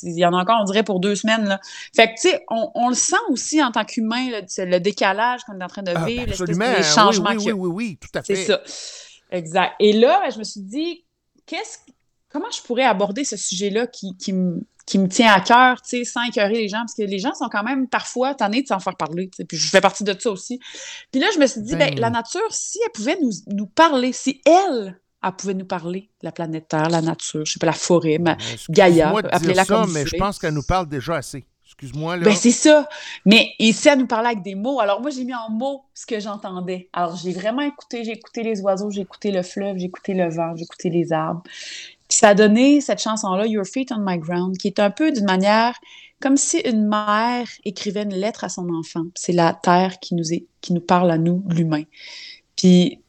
[0.03, 1.45] il y en a encore, on dirait, pour deux semaines.
[1.45, 1.59] Là.
[1.95, 5.59] Fait que, tu sais, on, on, le sent aussi en tant qu'humain, le, décalage qu'on
[5.59, 6.73] est en train de Ah, vivre, ben absolument.
[6.77, 8.35] les changements oui, oui, oui, oui, oui, tout à fait.
[8.35, 8.61] C'est ça.
[9.31, 9.73] Exact.
[9.79, 11.03] Et là, ben, je me suis dit,
[11.45, 11.79] qu'est-ce,
[12.29, 15.89] comment je pourrais aborder ce sujet-là qui, qui me qui me tient à cœur, tu
[15.89, 18.67] sais, sans écœurer les gens, parce que les gens sont quand même parfois tannés de
[18.67, 20.59] s'en faire parler, tu sais, puis je fais partie de ça aussi.
[21.11, 21.99] Puis là, je me suis dit, ben, Ben.
[21.99, 26.31] la nature, si elle pouvait nous, nous parler, si elle, elle pouvait nous parler, la
[26.31, 28.37] planète Terre, la nature, je sais pas, la forêt, ma,
[28.69, 31.45] Gaïa, Excuse-moi de appelez-la ça, comme vous mais je pense qu'elle nous parle déjà assez.
[31.65, 32.17] Excuse-moi.
[32.19, 32.87] Ben, c'est ça.
[33.25, 34.79] Mais ici, elle nous parlait avec des mots.
[34.79, 36.89] Alors, moi, j'ai mis en mots ce que j'entendais.
[36.93, 38.05] Alors, j'ai vraiment écouté.
[38.05, 41.11] J'ai écouté les oiseaux, j'ai écouté le fleuve, j'ai écouté le vent, j'ai écouté les
[41.11, 41.43] arbres.
[42.07, 45.11] Puis ça a donné cette chanson-là, Your Feet on My Ground, qui est un peu
[45.11, 45.77] d'une manière
[46.19, 49.03] comme si une mère écrivait une lettre à son enfant.
[49.15, 51.83] C'est la terre qui nous, est, qui nous parle à nous, l'humain.
[52.55, 53.01] Puis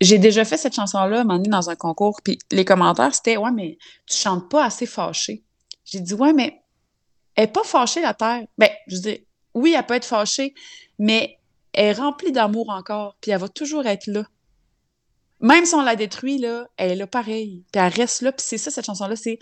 [0.00, 3.52] j'ai déjà fait cette chanson-là, moment donné, dans un concours, puis les commentaires, c'était «Ouais,
[3.52, 5.44] mais tu chantes pas assez fâché.»
[5.84, 6.62] J'ai dit «Ouais, mais
[7.34, 10.54] elle n'est pas fâchée, la terre.» Ben, je dis «Oui, elle peut être fâchée,
[10.98, 11.38] mais
[11.72, 14.24] elle est remplie d'amour encore, puis elle va toujours être là.»
[15.40, 17.64] Même si on la détruit, là, elle est là pareil.
[17.72, 18.32] Puis elle reste là.
[18.32, 19.38] Puis c'est ça, cette chanson-là, c'est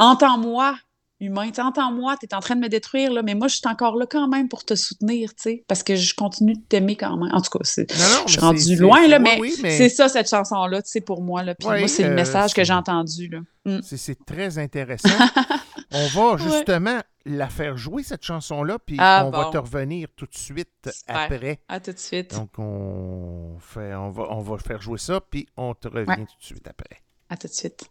[0.00, 0.76] Entends-moi,
[1.20, 1.50] humain.
[1.58, 4.06] Entends-moi, tu es en train de me détruire, là, mais moi, je suis encore là
[4.06, 7.32] quand même pour te soutenir, tu sais, parce que je continue de t'aimer quand même.
[7.34, 10.28] En tout cas, c'est, je suis rendue loin, là, mais, oui, mais, c'est ça, cette
[10.28, 11.42] chanson-là, pour moi.
[11.42, 13.28] Là, puis moi, c'est euh, le message que j'ai entendu.
[13.28, 13.40] Là.
[13.66, 13.80] Mm.
[13.82, 15.08] C'est, très intéressant.
[15.92, 17.02] on va justement ouais.
[17.24, 19.38] la faire jouer, cette chanson-là, puis ah, on bon.
[19.42, 21.16] va te revenir tout de suite Super.
[21.16, 21.60] après.
[21.68, 22.34] À tout de suite.
[22.34, 26.16] Donc, on, fait, on, va, on va faire jouer ça, puis on te revient ouais.
[26.16, 27.02] tout de suite après.
[27.28, 27.90] À tout de suite.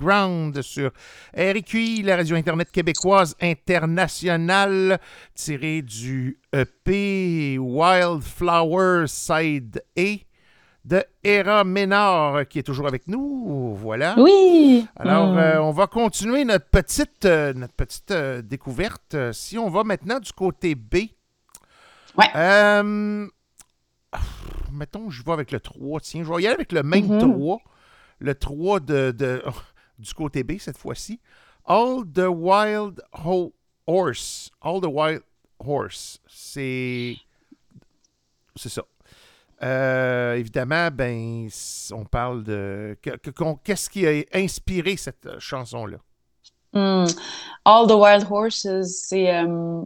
[0.00, 0.90] On My Ground sur
[1.36, 4.98] RQI, la radio Internet québécoise internationale,
[5.34, 10.02] tiré du EP Wildflower Side A
[10.84, 13.74] de Hera Ménard, qui est toujours avec nous.
[13.74, 14.14] Voilà.
[14.18, 14.86] Oui!
[14.96, 15.38] Alors, Mm.
[15.38, 19.16] euh, on va continuer notre petite, euh, notre petite euh, découverte.
[19.32, 20.96] Si on va maintenant du côté B.
[22.16, 22.82] Ouais.
[24.72, 26.00] Mettons, je vais avec le 3.
[26.00, 27.18] Tiens, je vais y aller avec le même Mhm.
[27.34, 27.58] 3.
[28.20, 29.42] Le 3 de, de-
[29.98, 31.20] du côté B cette fois-ci.
[31.64, 33.52] All the Wild Ho-
[33.86, 34.50] Horse.
[34.60, 35.22] All the Wild
[35.58, 36.20] Horse.
[36.28, 37.16] C'est.
[38.56, 38.82] C'est ça.
[39.62, 41.48] Euh, évidemment, ben,
[41.92, 42.96] on parle de.
[43.64, 45.98] Qu'est-ce qui a inspiré cette euh, chanson-là?
[46.72, 47.06] Hmm.
[47.64, 49.82] All the Wild Horses, c'est euh,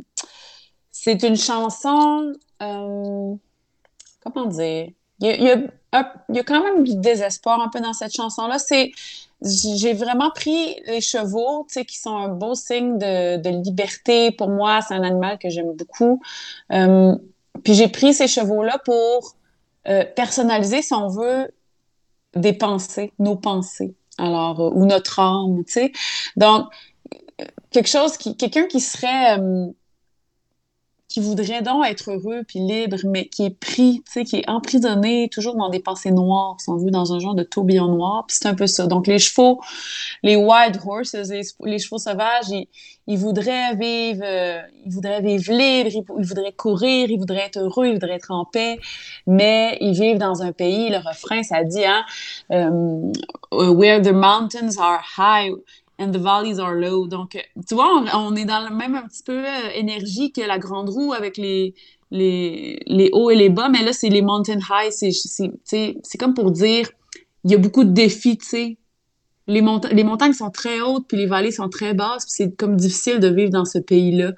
[0.90, 2.32] c'est une chanson.
[2.58, 4.88] comment dire?
[5.20, 5.56] Il y a, il y a
[5.92, 8.58] un- il y a quand même du désespoir un peu dans cette chanson-là.
[8.58, 8.90] C'est
[9.44, 14.30] j'ai vraiment pris les chevaux, tu sais, qui sont un beau signe de, de liberté.
[14.30, 16.20] Pour moi, c'est un animal que j'aime beaucoup.
[16.72, 17.16] Euh,
[17.64, 19.36] puis j'ai pris ces chevaux-là pour
[19.88, 21.50] euh, personnaliser, si on veut,
[22.34, 23.94] des pensées, nos pensées.
[24.18, 25.92] Alors, euh, ou notre âme, tu sais.
[26.36, 26.66] Donc,
[27.40, 29.66] euh, quelque chose qui, quelqu'un qui serait, euh,
[31.12, 34.48] qui voudrait donc être heureux puis libre, mais qui est pris, tu sais, qui est
[34.48, 38.24] emprisonné toujours dans des pensées noires, si on dans un genre de tourbillon noir.
[38.28, 38.86] C'est un peu ça.
[38.86, 39.60] Donc, les chevaux,
[40.22, 42.66] les wild horses, les, chevaux sauvages, ils,
[43.06, 47.88] ils voudraient vivre, euh, ils voudraient vivre libres, ils, voudraient courir, ils voudraient être heureux,
[47.88, 48.80] ils voudraient être en paix,
[49.26, 52.04] mais ils vivent dans un pays, le refrain, ça dit, hein,
[52.52, 53.12] euh,
[53.50, 55.52] where the mountains are high
[56.02, 57.06] and the valleys are low.
[57.06, 57.38] Donc,
[57.68, 60.90] tu vois, on, est dans le même un petit peu euh, énergie que la grande
[60.90, 61.74] roue avec les,
[62.10, 64.90] les, les hauts et les bas, mais là, c'est les mountain high.
[64.90, 66.90] C'est, comme pour dire,
[67.44, 68.76] il y a beaucoup de défis, tu sais.
[69.46, 72.56] Les, monta- les montagnes sont très hautes, puis les vallées sont très basses, puis c'est
[72.56, 74.32] comme difficile de vivre dans ce pays-là.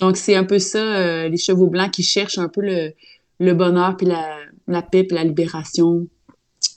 [0.00, 2.92] Donc, c'est un peu ça, euh, les chevaux blancs qui cherchent un peu le,
[3.40, 6.06] le bonheur, puis la, la paix, puis la libération,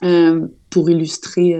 [0.04, 1.54] euh, pour illustrer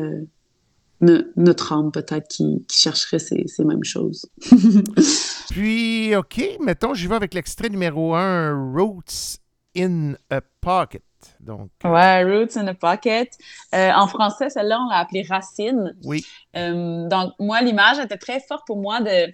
[1.02, 4.26] no- notre âme, peut-être, qui, qui chercherait ces, ces mêmes choses.
[5.50, 9.38] Puis, OK, mettons, j'y vais avec l'extrait numéro 1, Roots
[9.76, 11.02] in a Pocket.
[11.40, 13.28] Donc, euh, Ouais, Roots in a Pocket.
[13.74, 15.94] Euh, en français, celle-là, on l'a appelée Racine.
[16.04, 16.24] oui.
[16.56, 19.32] Euh, donc, moi, l'image était très forte pour moi de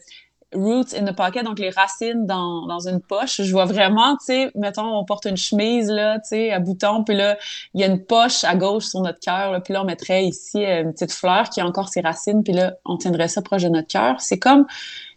[0.54, 3.42] roots in the pocket, donc les racines dans, dans une poche.
[3.42, 7.04] Je vois vraiment, tu sais, mettons, on porte une chemise, là, tu sais, à boutons,
[7.04, 7.36] puis là,
[7.74, 10.64] il y a une poche à gauche sur notre cœur, puis là, on mettrait ici
[10.64, 13.62] euh, une petite fleur qui a encore ses racines, puis là, on tiendrait ça proche
[13.62, 14.20] de notre cœur.
[14.20, 14.66] C'est comme,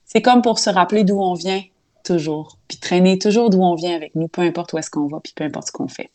[0.05, 1.61] c'est comme pour se rappeler d'où on vient,
[2.03, 5.19] toujours, puis traîner toujours d'où on vient avec nous, peu importe où est-ce qu'on va,
[5.21, 6.11] puis peu importe ce qu'on fait.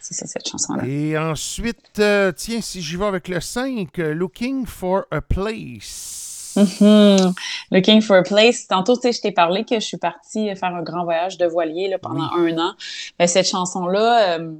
[0.00, 0.86] C'est cette chanson-là.
[0.86, 6.25] Et ensuite, euh, tiens, si j'y vais avec le 5, euh, Looking for a Place.
[6.56, 7.34] Mhm.
[7.70, 8.66] Looking for a place.
[8.66, 11.46] Tantôt, tu sais, je t'ai parlé que je suis partie faire un grand voyage de
[11.46, 12.72] voilier là, pendant un an.
[13.18, 14.52] Ben, cette chanson-là, euh,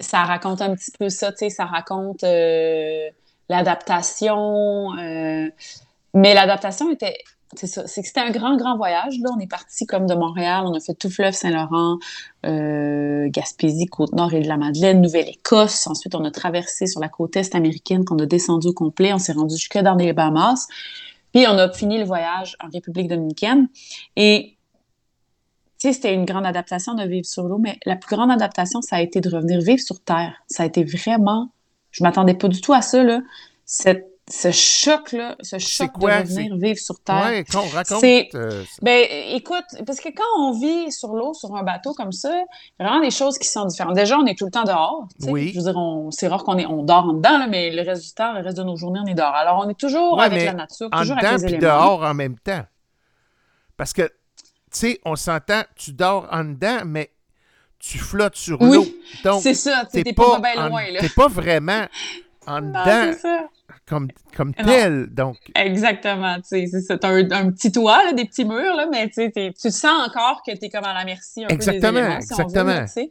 [0.00, 3.08] ça raconte un petit peu ça, tu sais, ça raconte euh,
[3.48, 4.96] l'adaptation.
[4.98, 5.48] euh,
[6.14, 7.18] mais l'adaptation était,
[7.56, 9.18] c'est ça, c'est que c'était un grand, grand voyage.
[9.20, 11.98] Là, on est parti comme de Montréal, on a fait tout fleuve Saint-Laurent,
[12.44, 15.86] euh, Gaspésie, Côte-Nord et de la Madeleine, Nouvelle-Écosse.
[15.86, 19.12] Ensuite, on a traversé sur la côte est américaine, qu'on a descendu au complet.
[19.12, 20.66] On s'est rendu jusque dans les Bahamas.
[21.32, 23.68] Puis, on a fini le voyage en République dominicaine.
[24.16, 24.56] Et
[25.78, 28.82] tu sais, c'était une grande adaptation de vivre sur l'eau, mais la plus grande adaptation,
[28.82, 30.34] ça a été de revenir vivre sur Terre.
[30.48, 31.50] Ça a été vraiment...
[31.92, 33.20] Je m'attendais pas du tout à ça, là.
[33.64, 36.18] Cette- ce choc-là, ce choc de quoi?
[36.18, 37.24] revenir vivre sur Terre.
[37.26, 38.04] Ouais, qu'on raconte.
[38.04, 38.62] Euh.
[38.82, 42.82] Ben, écoute, parce que quand on vit sur l'eau, sur un bateau comme ça, il
[42.82, 43.94] y a vraiment des choses qui sont différentes.
[43.94, 45.06] Déjà, on est tout le temps dehors.
[45.22, 45.52] Oui.
[45.54, 47.82] Je veux dire, on- c'est rare qu'on est, on dort en dedans, là, mais le
[47.82, 49.34] reste du temps, le reste de nos journées, on est dehors.
[49.34, 51.78] Alors, on est toujours Ouais, avec la nature, en toujours dedans avec les puis éléments.
[51.84, 52.64] dehors en même temps.
[53.76, 54.12] Parce que, tu
[54.72, 57.10] sais, on s'entend, tu dors en dedans, mais
[57.78, 58.86] tu flottes sur Oui, l'eau.
[59.24, 61.86] Donc, C'est ça, tu sais, t'es pas, pas, bien loin, t'es pas vraiment
[62.46, 63.48] en Non, dedans c'est ça.
[63.86, 64.64] Comme, comme Non.
[64.64, 65.06] tel.
[65.14, 69.30] Donc, Exactement, tu c'est un, un petit toit, là, des petits murs, là, mais tu
[69.32, 72.32] tu sens encore que t'es comme à la merci un Exactement, peu des éléments, si
[72.34, 72.84] on veut, exactement.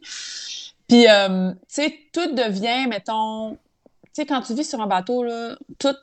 [0.88, 3.52] Puis, euh, tu sais, tout devient, mettons,
[4.04, 5.94] tu sais, quand tu vis sur un bateau, là, tout,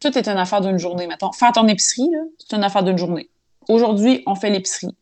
[0.00, 1.32] tout est une affaire d'une journée, mettons.
[1.32, 3.28] Faire ton épicerie, c'est une affaire d'une journée.
[3.68, 4.94] Aujourd'hui, on fait l'épicerie.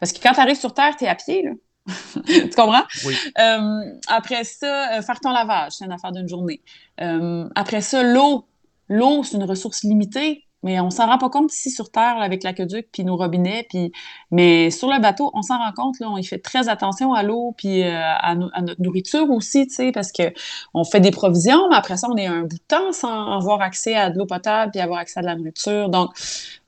[0.00, 1.50] Parce que quand tu arrives sur Terre, t'es à pied, là.
[2.26, 2.84] tu comprends?
[3.04, 3.14] Oui.
[3.38, 6.62] Euh, après ça, euh, faire ton lavage, c'est une affaire d'une journée.
[7.00, 8.46] Euh, après ça, l'eau.
[8.88, 12.22] L'eau, c'est une ressource limitée, mais on s'en rend pas compte ici sur Terre là,
[12.22, 13.66] avec l'aqueduc puis nos robinets.
[13.70, 13.92] Puis...
[14.30, 15.98] Mais sur le bateau, on s'en rend compte.
[16.00, 19.66] Là, on y fait très attention à l'eau puis à, no- à notre nourriture aussi,
[19.66, 20.34] tu sais, parce que
[20.74, 23.62] on fait des provisions, mais après ça, on est un bout de temps sans avoir
[23.62, 25.88] accès à de l'eau potable puis avoir accès à de la nourriture.
[25.88, 26.10] Donc,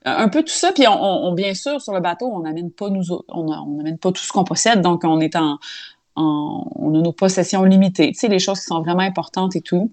[0.06, 0.72] un peu tout ça.
[0.72, 3.98] Puis, on, on- bien sûr, sur le bateau, on n'amène pas nous, on on n'amène
[3.98, 4.80] pas tout ce qu'on possède.
[4.82, 5.58] Donc, on est en,
[6.16, 8.08] en- on a nos possessions limitées.
[8.12, 9.92] Tu sais, les choses qui sont vraiment importantes et tout.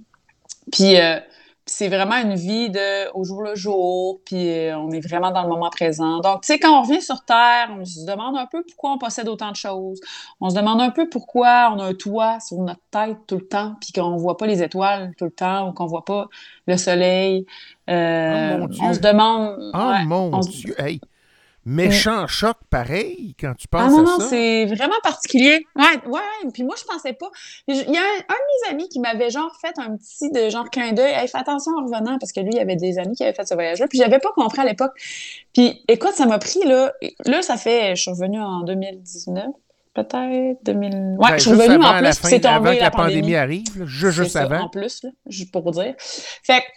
[0.72, 1.20] Puis, euh,
[1.66, 5.44] c'est vraiment une vie de au jour le jour, puis euh, on est vraiment dans
[5.44, 6.20] le moment présent.
[6.20, 8.98] Donc, tu sais, quand on revient sur Terre, on se demande un peu pourquoi on
[8.98, 10.00] possède autant de choses.
[10.42, 13.48] On se demande un peu pourquoi on a un toit sur notre tête tout le
[13.48, 16.28] temps, puis qu'on voit pas les étoiles tout le temps, ou qu'on voit pas
[16.68, 17.46] le soleil.
[17.90, 18.80] Euh, Oh, mon Dieu.
[18.86, 19.72] on se demande...
[19.74, 21.00] oh ouais, mon on se- Dieu, hey,
[21.66, 24.28] méchant choc pareil quand tu penses ah non, à non, ça.
[24.30, 25.66] c'est vraiment particulier.
[25.76, 26.50] Ouais, ouais.
[26.54, 27.30] Puis moi, je pensais pas.
[27.68, 30.50] Il y a un, un de mes amis qui m'avait genre fait un petit de
[30.50, 31.14] genre clin d'œil.
[31.14, 33.34] Hey, fais attention en revenant parce que lui, il y avait des amis qui avaient
[33.34, 33.88] fait ce voyage-là.
[33.88, 34.92] Puis j'avais pas compris à l'époque.
[35.54, 36.94] Puis écoute, ça m'a pris là.
[37.26, 37.96] Là, ça fait.
[37.96, 39.46] Je suis revenue en 2019,
[39.94, 41.16] peut-être 2000.
[41.18, 42.14] Ouais, Ben, je suis juste revenue avant en plus.
[42.24, 44.62] C'est avant tombé que la, pandémie arrive, là, juste ça, avant.
[44.62, 45.96] En plus, là, juste pour dire.
[46.00, 46.72] Fait que, tu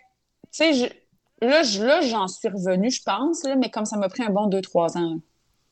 [0.51, 1.06] sais, je-
[1.40, 4.31] là, je- là, j'en suis revenue, je pense, là, mais comme ça m'a pris un
[4.31, 5.18] bon 2-3 ans.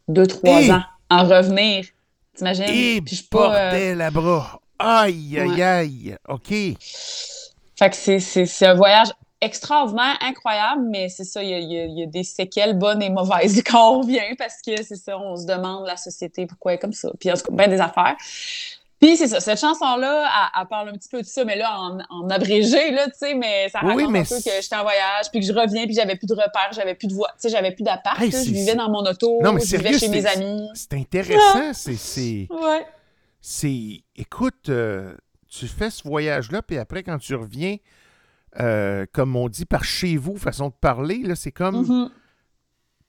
[0.09, 0.73] 2-3 Hey!
[0.73, 1.87] ans en revenir.
[2.35, 2.65] T'imagines?
[2.69, 4.61] Et Puis je euh, bordel à bras.
[4.79, 5.63] Aïe, aïe, Ouais.
[5.63, 6.17] aïe.
[6.29, 6.49] OK.
[6.49, 9.09] Fait que c'est- c'est c'est un voyage
[9.41, 13.63] extraordinaire, incroyable, mais c'est ça, il y a, y y des séquelles bonnes et mauvaises
[13.67, 16.81] quand on revient parce que c'est ça, on se demande la société pourquoi elle est
[16.81, 17.11] comme ça.
[17.21, 18.17] Puis en tout cas, bien des affaires.
[19.01, 20.23] Puis c'est ça, cette chanson-là,
[20.55, 23.13] elle, elle parle un petit peu de ça, mais là, en, en abrégé, là, tu
[23.19, 25.53] sais, mais ça Oui, raconte mais un peu que j'étais en voyage, puis que je
[25.53, 28.19] reviens, puis j'avais plus de repères, j'avais plus de voix, tu sais, j'avais plus d'appart,
[28.21, 30.69] Hey, je vivais dans mon auto, Non, mais je vivais sérieux, chez mes amis.
[30.75, 31.73] C'est intéressant.
[31.75, 32.87] C'est, c'est, Ouais.
[33.41, 34.03] c'est...
[34.17, 35.15] Écoute, euh,
[35.49, 37.77] tu fais ce voyage-là, puis après, quand tu reviens,
[38.61, 41.83] euh, comme on dit, par chez vous, façon de parler, là, c'est comme...
[41.87, 42.11] Mhm.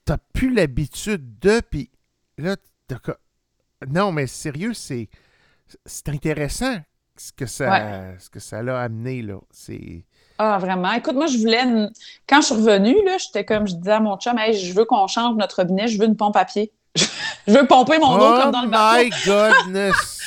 [0.04, 1.90] T'as plus l'habitude de, puis
[2.38, 2.56] là,
[2.86, 2.98] t'as...
[3.88, 5.08] Non, mais sérieux, c'est...
[5.84, 6.76] C'est intéressant
[7.16, 9.36] ce que ça, ce que ça l'a amené, là.
[9.50, 10.04] C'est...
[10.38, 10.92] Ah, vraiment.
[10.92, 11.62] Écoute, moi, je voulais.
[11.62, 11.90] une-
[12.28, 14.84] Quand je suis revenue, là, j'étais comme je disais à mon chum, hey, je veux
[14.84, 16.72] qu'on change notre robinet, je veux une pompe à pied.
[17.48, 19.00] je veux pomper mon eau comme dans le bateau.
[19.00, 19.10] Oh my
[19.64, 20.20] goodness!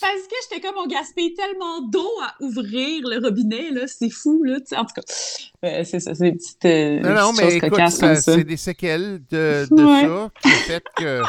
[0.00, 4.42] Parce que j'étais comme, on gaspille tellement d'eau à ouvrir le robinet, là, c'est fou,
[4.44, 4.58] là.
[4.60, 4.76] tu sais.
[4.76, 5.02] En tout cas,
[5.64, 8.16] euh, c'est ça, c'est des petites, euh, Non, non, petites mais écoute, cocasses ça- comme
[8.16, 8.32] ça.
[8.34, 10.06] c'est des séquelles de, de Ouais.
[10.06, 11.22] ça, qui fait que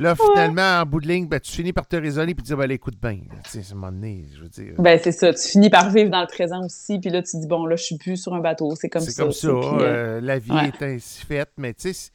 [0.00, 2.56] là, finalement, en bout de ligne, ben, tu finis par te raisonner et te dire,
[2.56, 5.12] ben, allez, écoute bien, tu sais, à un moment donné, je veux dire, Ben, c'est
[5.12, 5.32] ça.
[5.34, 7.82] Tu finis par vivre dans le présent aussi, puis là, tu dis, bon, là, je
[7.84, 8.74] suis plus sur un bateau.
[8.76, 9.22] C'est comme c'est ça.
[9.24, 10.68] comme tu ça, puis, euh, euh, la vie ouais.
[10.80, 12.10] est ainsi faite, mais tu sais,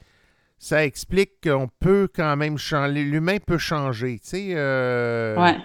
[0.57, 5.57] ça explique qu'on peut quand même changer, l'humain peut changer, tu sais, euh, ouais,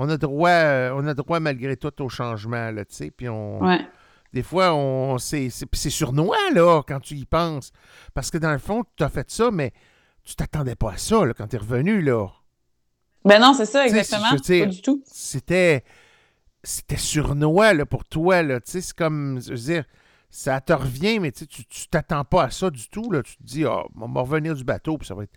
[0.00, 3.28] on a droit, euh, on a droit malgré tout au changement, là, tu sais, puis
[3.28, 3.62] on...
[3.64, 3.80] ouais.
[4.34, 7.72] Des fois, on, c'est, c'est, c'est surnois, là, quand tu y penses.
[8.12, 9.72] Parce que dans le fond, tu as fait ça, mais
[10.22, 12.26] tu t'attendais pas à ça, là, quand tu es revenu, là.
[13.24, 14.30] Ben non, c'est ça, exactement.
[14.36, 15.02] dire- Pas du tout.
[15.06, 15.82] C'était,
[16.62, 18.60] c'était surnois, là, pour toi, là.
[18.60, 19.84] Tu sais, c'est comme, je veux dire,
[20.30, 21.46] ça te revient, mais tu
[21.90, 23.10] t'attends pas à ça du tout.
[23.10, 23.22] Là.
[23.22, 25.32] Tu te dis, ah, on va revenir du bateau, puis ça va être,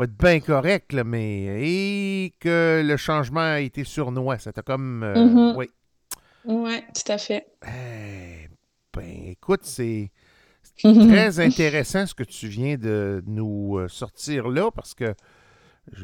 [0.00, 4.38] va être bien correct, là, mais et que le changement a été sournois.
[4.38, 5.02] Ça t'a comme.
[5.02, 5.54] euh, Mhm.
[5.56, 5.70] Oui.
[6.44, 7.46] Ouais, tout à fait.
[7.66, 8.48] Eh,
[8.96, 10.10] ben, écoute, c'est
[10.82, 15.14] très intéressant ce que tu viens de nous euh, sortir là, parce que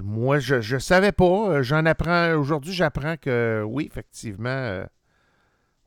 [0.02, 1.62] moi, je ne savais pas.
[1.62, 2.34] J'en apprends.
[2.34, 4.48] Aujourd'hui, j'apprends que oui, effectivement.
[4.50, 4.84] euh,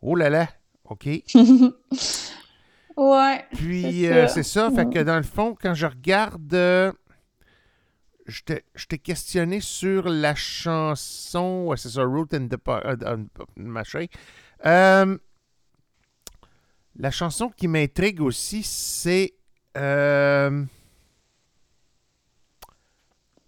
[0.02, 0.48] oh là là,
[0.86, 1.06] OK.
[2.98, 3.46] ouais.
[3.56, 4.72] Puis, C'est ça.
[4.72, 6.92] Fait que dans le fond, quand je regarde, euh,
[8.30, 13.18] je t'ai questionné sur la chanson, ouais, c'est ça, Root and the Pa- euh,
[13.56, 14.06] machin.
[14.66, 15.18] Euh,
[16.98, 19.34] la chanson qui m'intrigue aussi, c'est
[19.78, 20.64] euh,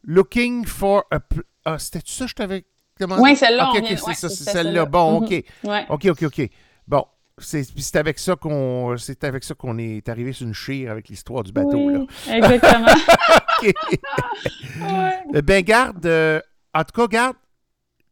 [0.04, 1.20] Looking for a.
[1.66, 2.66] Ah, c'était ça que je t'avais
[3.00, 3.22] demandé?
[3.22, 4.86] Ouais, celle-là, Ok, on ok, vient- c'est ouais, ça, c'est celle-là.
[4.86, 5.24] Bon, Mhm.
[5.24, 5.44] ok.
[5.64, 5.86] Ouais.
[5.90, 6.50] OK, OK, OK.
[6.88, 7.06] Bon,
[7.44, 11.44] c'est avec ça qu'on c'est avec ça qu'on est arrivé sur une chire avec l'histoire
[11.44, 12.00] du bateau là.
[12.00, 12.88] Oui, exactement.
[14.82, 15.20] Ouais.
[15.34, 16.42] Eh ben garde euh,
[16.74, 17.36] en tout cas garde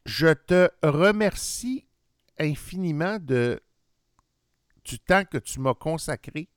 [0.06, 1.84] je te remercie
[2.38, 3.60] infiniment de
[4.84, 6.48] du temps que tu m'as consacré.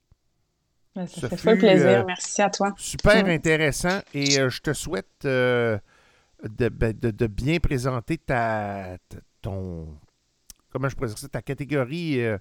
[0.96, 1.88] Ben, ça Ce fait fut, plaisir.
[1.88, 2.74] euh, Merci à toi.
[2.78, 5.78] Super intéressant et euh, je te souhaite euh,
[6.44, 9.88] de, ben, de- de bien présenter ta, ta- ton
[10.74, 12.38] comment je pourrais dire ça ta catégorie euh,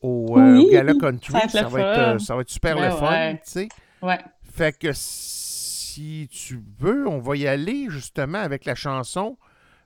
[0.00, 1.32] au, euh, Oui, au Gala Country.
[1.48, 2.14] ça va être, fun.
[2.14, 3.34] euh, ça va être super Ouais, le fun, ouais.
[3.44, 3.68] tu sais.
[4.02, 4.18] Ouais.
[4.42, 9.36] Fait que si tu veux, on va y aller justement avec la chanson.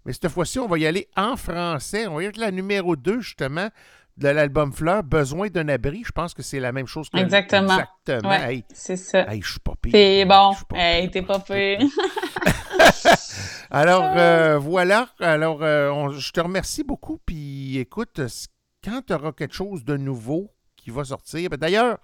[0.04, 2.06] Mais cette fois-ci, on va y aller en français.
[2.06, 3.68] On va y aller avec la numéro 2, justement,
[4.16, 6.02] de l'album Fleur, Besoin d'un abri.
[6.06, 7.78] Je pense que c'est la même chose que Exactement.
[7.78, 8.30] Exactement.
[8.30, 8.54] Ouais.
[8.54, 9.30] Hey, C'est ça.
[9.32, 9.92] hey, je suis pas pire.
[9.94, 10.52] C'est bon.
[10.74, 11.78] Hey, t'es pas pire.
[13.70, 15.08] Alors, euh, voilà.
[15.20, 17.18] Alors, euh, on- je te remercie beaucoup.
[17.24, 18.20] Puis, écoute,
[18.84, 21.98] quand tu auras quelque chose de nouveau qui va sortir, ben, d'ailleurs,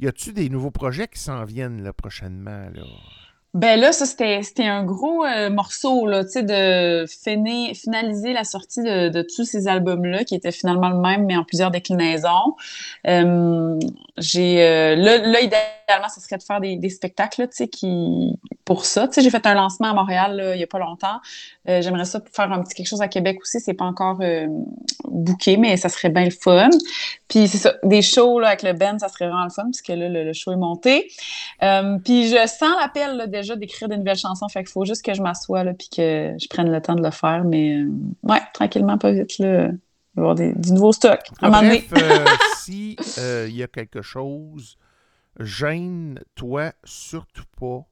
[0.00, 2.68] y a-tu des nouveaux projets qui s'en viennent là, prochainement?
[2.74, 2.82] Là?
[3.56, 8.82] Ben là, ça, c'était, un gros euh, morceau, là, tu sais, de finaliser la sortie
[8.82, 12.54] de, de tous ces albums-là, qui étaient finalement le même, mais en plusieurs déclinaisons.
[13.06, 13.78] Euh,
[14.18, 18.38] j'ai, euh, là, là, idéalement, ce serait de faire des, des spectacles, tu sais, qui,
[18.66, 19.06] pour ça.
[19.06, 21.20] Tu sais, j'ai fait un lancement à Montréal, là, il y a pas longtemps.
[21.68, 23.60] Euh, j'aimerais ça faire un petit quelque chose à Québec aussi.
[23.60, 24.48] C'est pas encore euh,
[25.04, 26.68] booké, mais ça serait bien le fun.
[27.28, 29.86] Puis c'est ça, des shows là, avec le band, ça serait vraiment le fun, puisque
[29.88, 31.08] là, le, le show est monté.
[31.62, 35.14] Euh, puis je sens l'appel déjà d'écrire de nouvelles chansons, fait qu'il faut juste que
[35.14, 37.44] je m'assoie là, puis que je prenne le temps de le faire.
[37.44, 37.88] Mais euh,
[38.24, 39.72] ouais, tranquillement, pas vite, là, il va
[40.16, 41.20] y avoir des- du nouveau stock.
[41.40, 41.84] À un moment donné.
[41.88, 42.24] Bref, euh,
[42.58, 44.76] si euh, il y a quelque chose,
[45.38, 47.86] gêne-toi surtout pas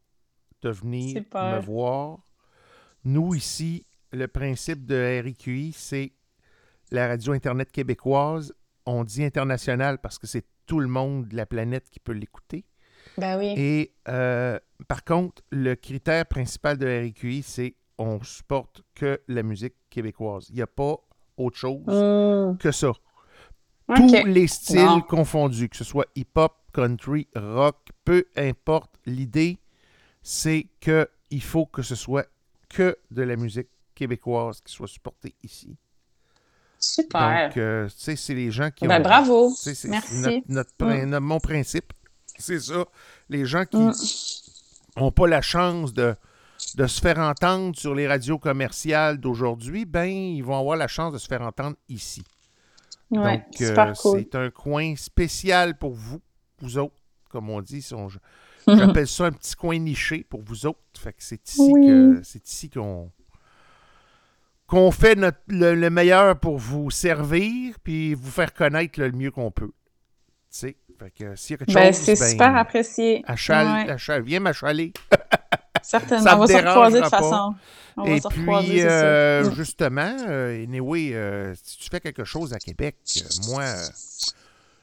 [0.65, 1.57] de venir Super.
[1.57, 2.19] me voir.
[3.05, 6.13] Nous, ici, le principe de RIQI, c'est
[6.91, 8.55] la radio Internet québécoise.
[8.87, 12.65] On dit international parce que c'est tout le monde de la planète qui peut l'écouter.
[13.19, 13.55] Ben oui.
[13.57, 14.59] Et euh,
[14.89, 20.47] par contre, le critère principal de RIQI, c'est on supporte que la musique québécoise.
[20.49, 20.97] Il n'y a pas
[21.37, 22.57] autre chose Mmh.
[22.59, 22.93] que ça.
[23.97, 28.95] Tous les styles confondus, que ce soit hip-hop, country, rock, peu importe.
[29.05, 29.59] L'idée,
[30.25, 32.27] c'est que il faut que ce soit
[32.69, 35.77] que de la musique québécoise qui soit supportée ici.
[36.79, 37.49] Super.
[37.49, 39.03] Donc, euh, tu sais, c'est les gens qui ben ont...
[39.05, 39.51] bravo.
[39.89, 39.89] Merci.
[40.21, 41.09] notre- notre prin- Mm.
[41.11, 41.93] notre- mon principe,
[42.39, 42.85] c'est ça.
[43.29, 43.93] Les gens qui Mm.
[44.97, 46.15] n'ont pas la chance de,
[46.77, 51.13] de se faire entendre sur les radios commerciales d'aujourd'hui, ben, ils vont avoir la chance
[51.13, 52.23] de se faire entendre ici.
[53.11, 54.21] Ouais, Donc, euh, cool.
[54.21, 56.21] c'est un coin spécial pour vous,
[56.61, 56.95] vous autres,
[57.31, 57.81] comme on dit.
[57.83, 58.09] si on-
[58.67, 60.79] J'appelle ça un petit coin niché pour vous autres.
[60.99, 61.87] Fait que c'est ici Oui.
[61.87, 63.11] que c'est ici qu'on
[64.67, 69.31] qu'on fait notre, le, le meilleur pour vous servir puis vous faire connaître le mieux
[69.31, 69.73] qu'on peut.
[70.51, 73.23] Tu sais, fait que s'il y a quelque Ben, chose, c'est ben, super apprécié.
[73.27, 74.93] achale, Ouais, achale, viens m'achaler.
[75.83, 76.25] certainement.
[76.25, 77.11] ça on va se recroiser de pas.
[77.11, 77.55] façon.
[77.97, 79.55] On Et puis, euh, Mm.
[79.55, 83.65] justement, euh, anyway, euh, si tu fais quelque chose à Québec, euh, moi,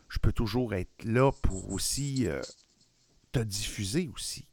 [0.09, 2.27] je peux toujours être là pour aussi
[3.31, 4.47] te diffuser aussi.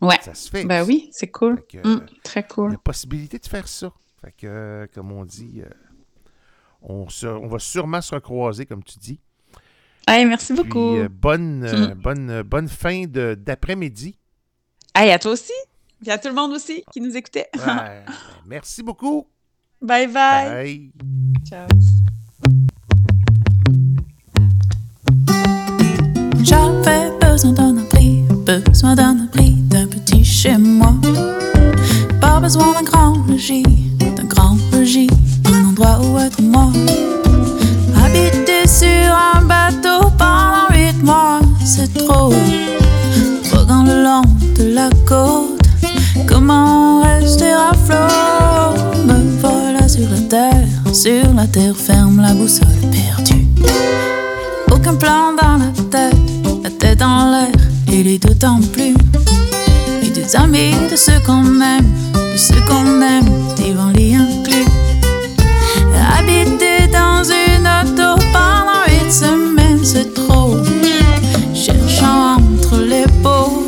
[0.00, 0.18] Ouais.
[0.22, 0.64] Ça se fait.
[0.64, 0.90] Ben aussi.
[0.90, 1.62] oui, c'est cool.
[1.68, 2.74] Que, Mm, très Il y cool.
[2.74, 3.92] a possibilité de faire ça.
[4.20, 5.68] Fait que, comme on dit, euh,
[6.82, 9.20] on, se- on va sûrement se recroiser, comme tu dis.
[10.06, 10.96] Hey, merci Puis, beaucoup.
[10.96, 11.94] euh, bonne, euh, Mm.
[11.94, 14.16] bonne, euh, bonne fin de- d'après-midi.
[14.94, 15.52] Hey, à toi aussi.
[16.00, 17.48] Puis à tout le monde aussi qui nous écoutait.
[17.56, 18.04] Ouais, ben,
[18.46, 19.26] merci beaucoup.
[19.82, 20.48] Bye bye.
[20.48, 20.92] Bye.
[21.44, 21.66] Ciao.
[26.42, 26.97] J'avais
[27.38, 30.92] besoin d'un abri, besoin d'un abri, d'un petit chez moi.
[32.20, 33.62] Pas besoin d'un grand logis,
[34.16, 35.08] d'un grand logis,
[35.44, 36.72] un endroit où être moi.
[37.94, 42.32] Habiter sur un bateau pendant huit mois, c'est trop.
[43.52, 44.22] Voguant le long
[44.58, 45.62] de la côte,
[46.26, 49.06] comment rester à flot?
[49.06, 53.46] Me voilà sur la terre, sur la terre ferme, la boussole perdue.
[54.72, 56.27] Aucun plan dans la tête
[56.78, 57.52] tête en l'air,
[57.88, 58.94] il est d'autant plus.
[60.02, 64.66] Et des amis de ceux qu'on aime, de ceux qu'on aime, des vents les inclus.
[66.16, 70.56] Habiter dans une auto pendant une semaine, c'est trop.
[71.54, 73.66] Cherchant entre l'épaule,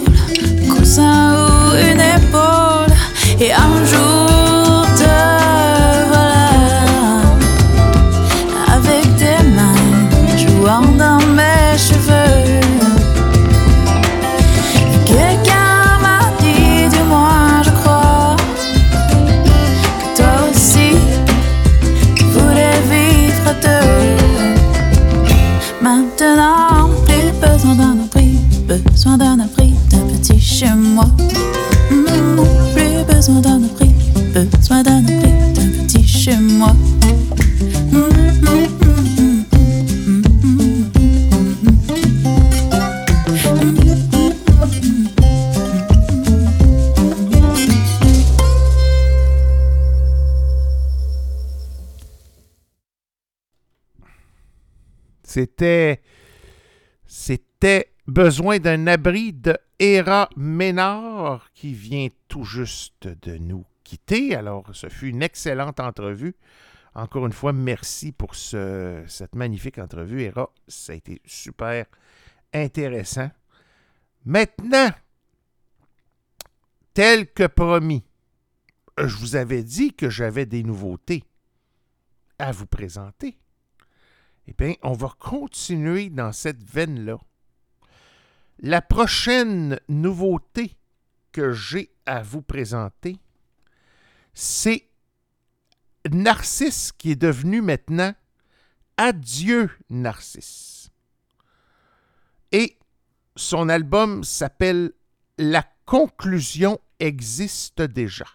[0.69, 2.95] coussin ou une épaule,
[3.41, 4.20] et un jour
[55.31, 56.03] C'était.
[57.07, 63.65] C'était besoin d'un abri de Héra Ménard qui vient tout juste de nous
[64.37, 66.35] Alors, ce fut une excellente entrevue.
[66.95, 70.51] Encore une fois, merci pour ce- cette magnifique entrevue, Héra.
[70.67, 71.87] Ça a été super
[72.53, 73.31] intéressant.
[74.25, 74.91] Maintenant,
[76.95, 78.05] tel que promis,
[78.99, 81.25] je vous avais dit que j'avais des nouveautés
[82.39, 83.39] à vous présenter.
[84.47, 87.19] Eh bien, on va continuer dans cette veine-là.
[88.59, 90.77] La prochaine nouveauté
[91.33, 93.17] que j'ai à vous présenter,
[94.35, 94.89] c'est
[96.11, 98.15] Narcisse qui est devenu maintenant
[98.97, 100.91] Adieu Narcisse.
[102.53, 102.79] Et
[103.37, 104.93] son album s'appelle
[105.39, 108.27] La conclusion existe déjà.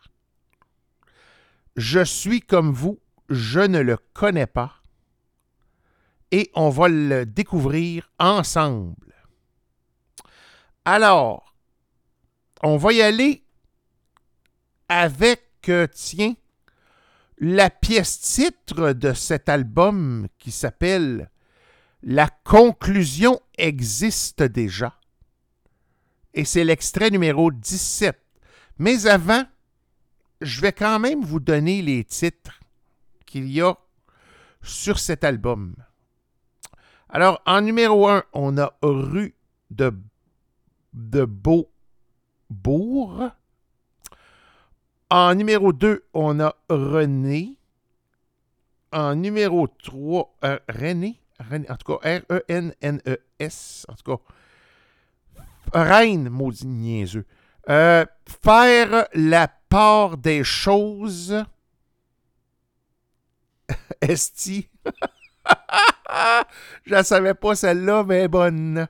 [1.76, 4.82] Je suis comme vous, je ne le connais pas
[6.32, 9.14] et on va le découvrir ensemble.
[10.84, 11.56] Alors,
[12.62, 13.46] on va y aller
[14.90, 16.36] avec, euh, tiens,
[17.38, 21.30] la pièce titre de cet album qui s'appelle
[22.02, 25.00] La conclusion existe déjà.
[26.34, 28.18] Et c'est l'extrait numéro 17.
[28.78, 29.44] Mais avant,
[30.42, 32.60] je vais quand même vous donner les titres
[33.26, 33.78] qu'il y a
[34.62, 35.76] sur cet album.
[37.10, 39.36] Alors, en numéro 1, on a Rue
[39.70, 39.94] de,
[40.94, 41.70] de Beaubourg.
[45.10, 47.58] En numéro 2, on a René.
[48.92, 54.24] En numéro 3, euh, René, René, en tout cas, R-E-N-N-E-S, en tout cas,
[55.74, 57.26] Reine, maudit niaiseux.
[57.70, 58.06] Euh,
[58.44, 61.44] faire la part des choses.
[64.02, 64.70] Esti.
[66.86, 68.88] Je la savais pas celle-là, mais bonne.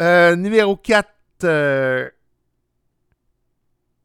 [0.00, 1.08] Euh, numéro 4.
[1.44, 2.10] euh,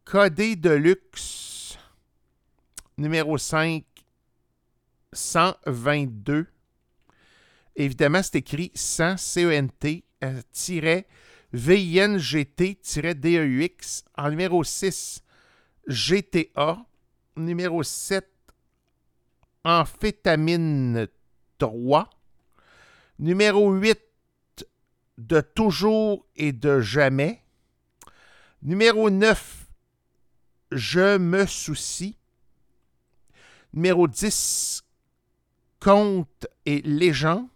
[0.06, 1.78] Codé de luxe.
[2.98, 3.84] Numéro 5.
[5.12, 6.48] 122.
[7.76, 11.08] Évidemment, c'est écrit 100 C-E-N-T euh, tiret
[11.54, 14.06] V-I-N-G-T tiret D-E-U-X.
[14.16, 15.24] En numéro 6,
[15.88, 16.86] GTA.
[17.38, 18.30] Numéro 7,
[19.64, 21.08] Amphétamine
[21.58, 22.10] 3.
[23.20, 24.00] Numéro 8,
[25.18, 27.42] De toujours et de jamais.
[28.62, 29.65] Numéro 9,
[30.72, 32.18] Je me soucie.
[33.74, 34.84] Numéro 10,
[35.80, 37.50] Conte et légende.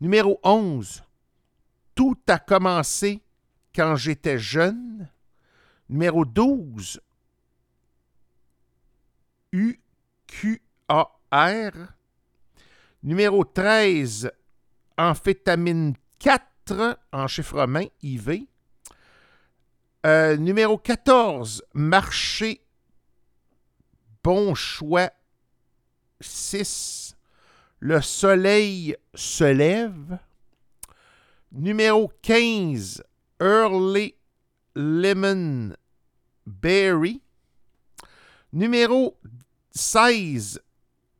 [0.00, 1.02] Numéro 11,
[1.94, 3.22] Tout a commencé
[3.74, 5.08] quand j'étais jeune.
[5.88, 7.00] Numéro 12,
[9.52, 9.80] UQAR.
[13.02, 14.30] Numéro 13,
[14.96, 18.46] Amphétamine 4 en chiffre romain, IV.
[20.04, 22.60] Euh, numéro 14, Marché
[24.22, 25.10] Bon choix
[26.20, 27.16] 6.
[27.78, 30.18] Le soleil se lève.
[31.52, 33.02] Numéro 15,
[33.40, 34.14] Early
[34.74, 35.74] Lemon
[36.46, 37.22] Berry.
[38.52, 39.18] Numéro
[39.70, 40.60] 16,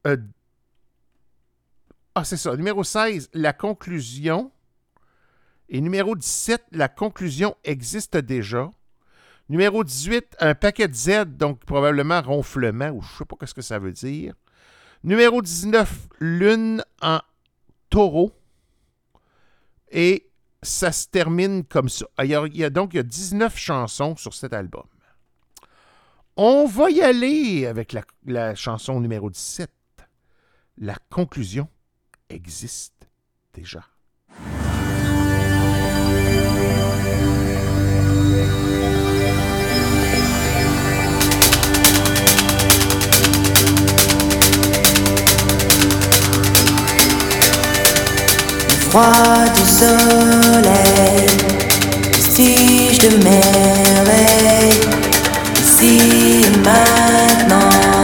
[0.06, 0.16] euh,
[2.14, 2.54] ah, c'est ça.
[2.56, 4.52] Numéro 16, la conclusion.
[5.68, 8.70] Et numéro 17, la conclusion existe déjà.
[9.48, 13.78] Numéro 18, un paquet Z, donc probablement ronflement, ou je sais pas ce que ça
[13.78, 14.34] veut dire.
[15.02, 17.20] Numéro 19, lune en
[17.90, 18.32] taureau.
[19.90, 20.30] Et
[20.62, 22.06] ça se termine comme ça.
[22.22, 24.86] Il y a, il y a donc il y a 19 chansons sur cet album.
[26.36, 27.94] On va y aller avec
[28.26, 29.70] la chanson numéro 17.
[30.78, 31.68] La conclusion
[32.28, 33.08] existe
[33.52, 33.84] déjà.
[48.94, 51.26] Froid du soleil,
[52.12, 54.80] vestige de merveille,
[55.60, 58.02] ici et maintenant,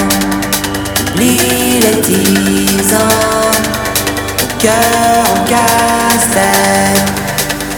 [1.12, 2.98] oublie les tisans,
[4.40, 7.12] le cœur en casse-tête,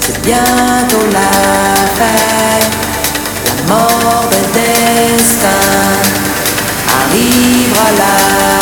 [0.00, 1.32] c'est bientôt la
[1.98, 2.72] fête,
[3.46, 5.64] la mort de destin
[6.88, 8.61] arrivera à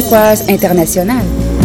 [0.00, 1.59] québécoise internationale.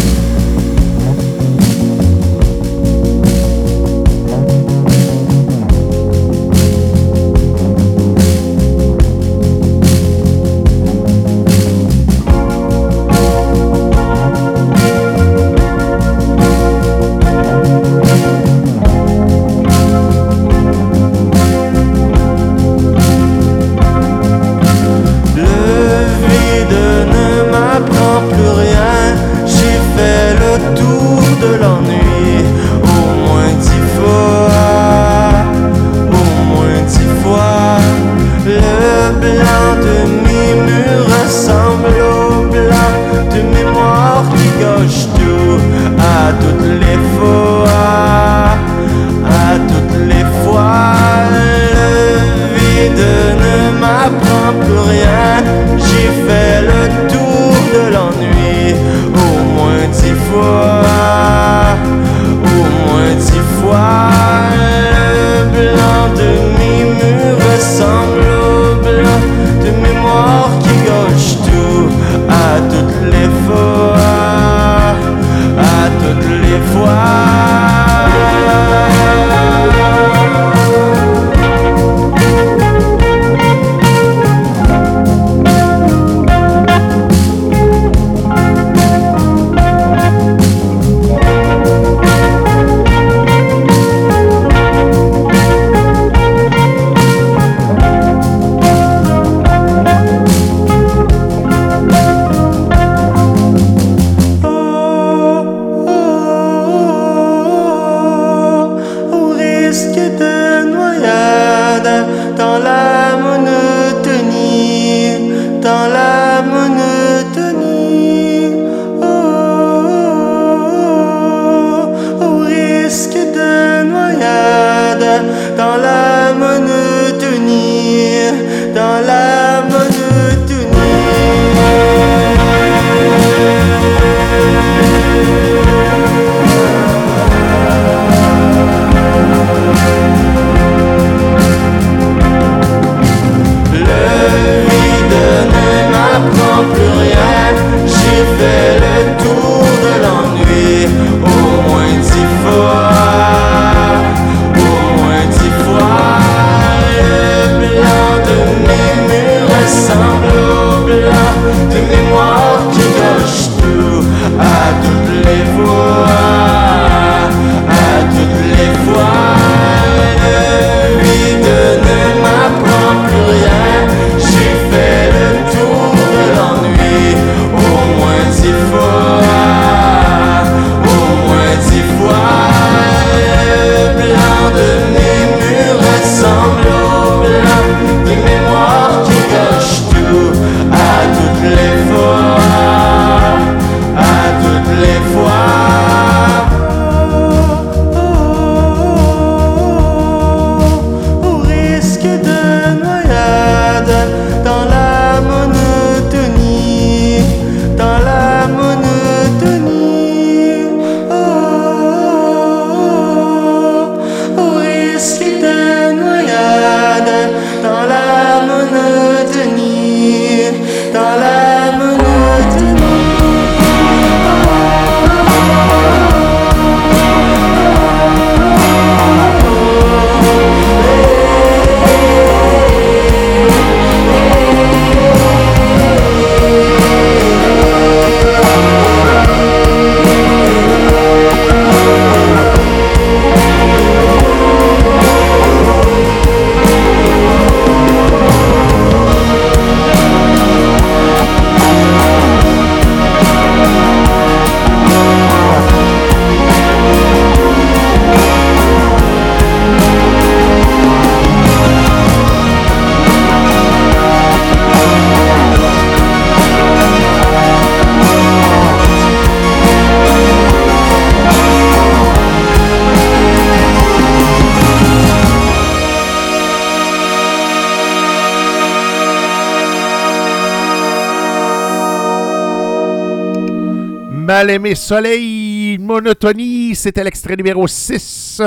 [284.36, 288.42] Mal aimé soleil, monotonie, c'était l'extrait numéro 6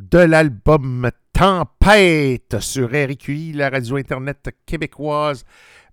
[0.00, 5.44] de l'album Tempête sur RQI, la radio Internet québécoise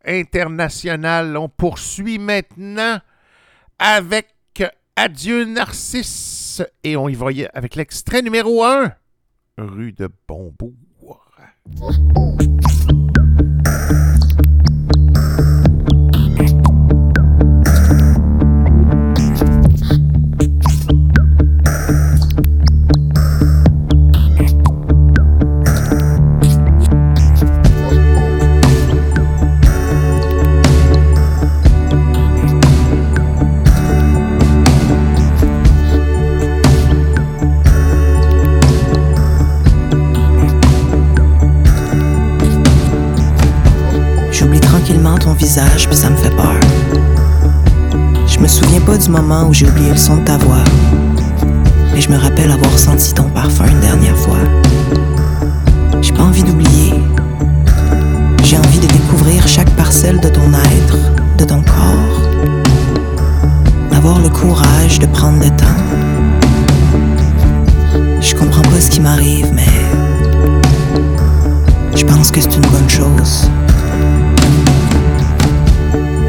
[0.03, 1.37] internationale.
[1.37, 2.97] On poursuit maintenant
[3.77, 4.33] avec
[4.95, 8.93] Adieu Narcisse et on y y- avec l'extrait numéro 1,
[9.59, 11.21] rue de Bonbourg.
[45.35, 46.59] Visage, puis ça me fait peur.
[48.27, 50.63] Je me souviens pas du moment où j'ai oublié le son de ta voix.
[51.93, 54.39] Mais je me rappelle avoir senti ton parfum une dernière fois.
[56.01, 56.93] J'ai pas envie d'oublier.
[58.43, 60.97] J'ai envie de découvrir chaque parcelle de ton être,
[61.37, 62.21] de ton corps.
[63.91, 65.65] D'avoir le courage de prendre le temps.
[68.21, 69.63] Je comprends pas ce qui m'arrive, mais
[71.95, 73.49] je pense que c'est une bonne chose.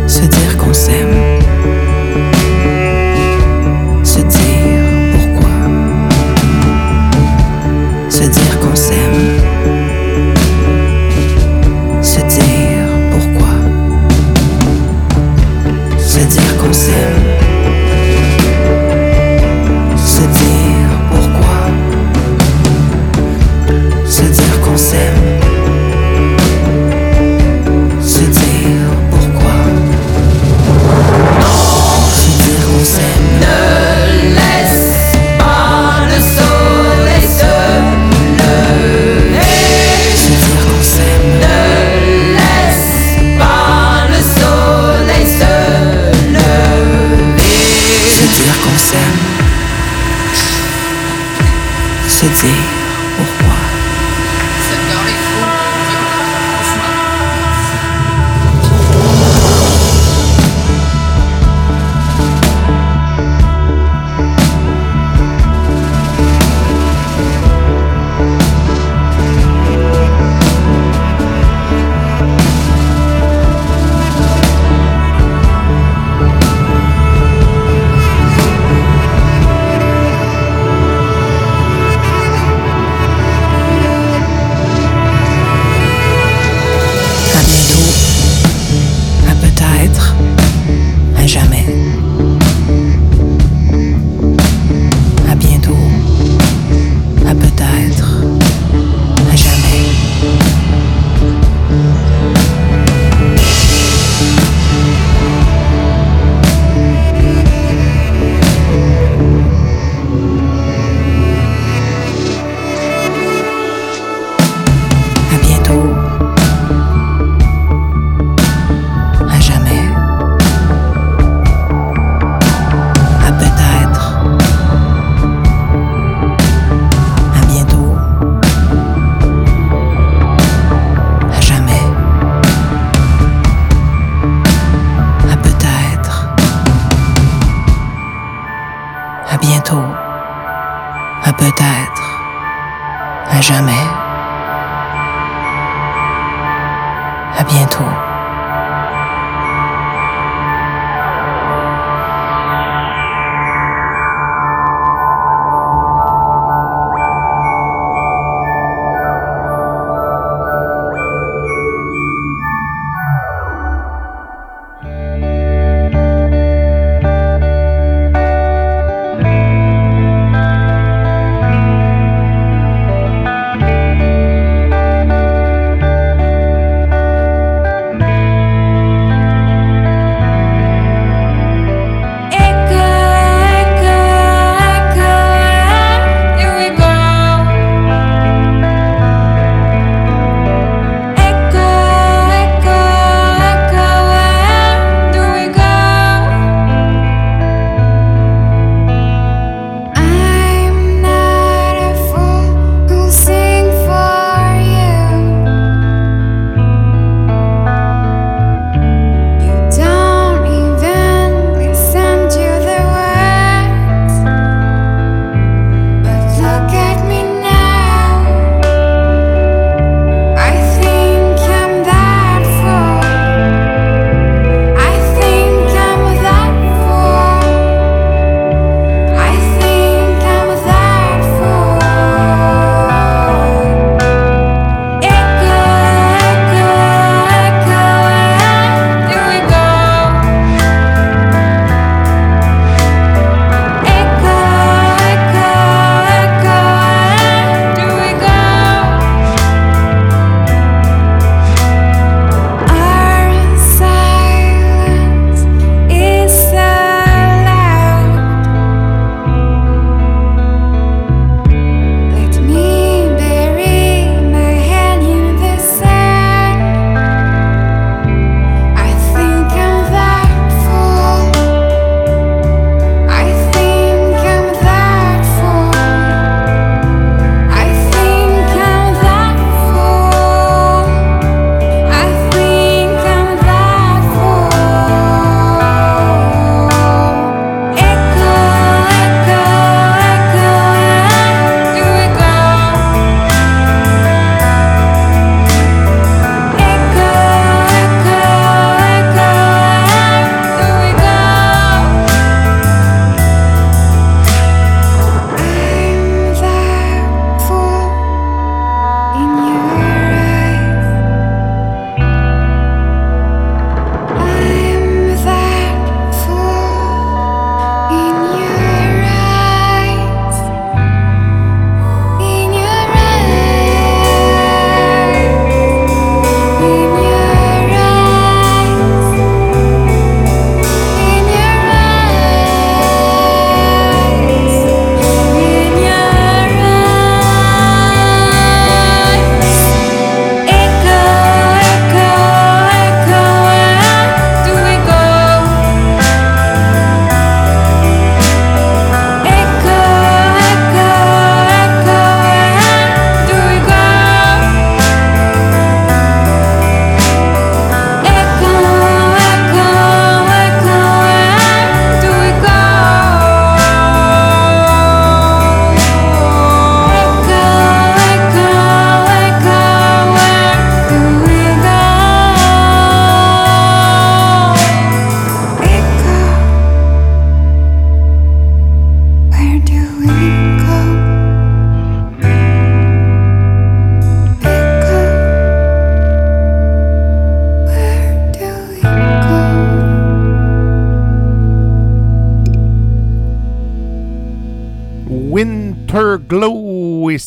[0.07, 1.36] Se dire qu'on s'aime.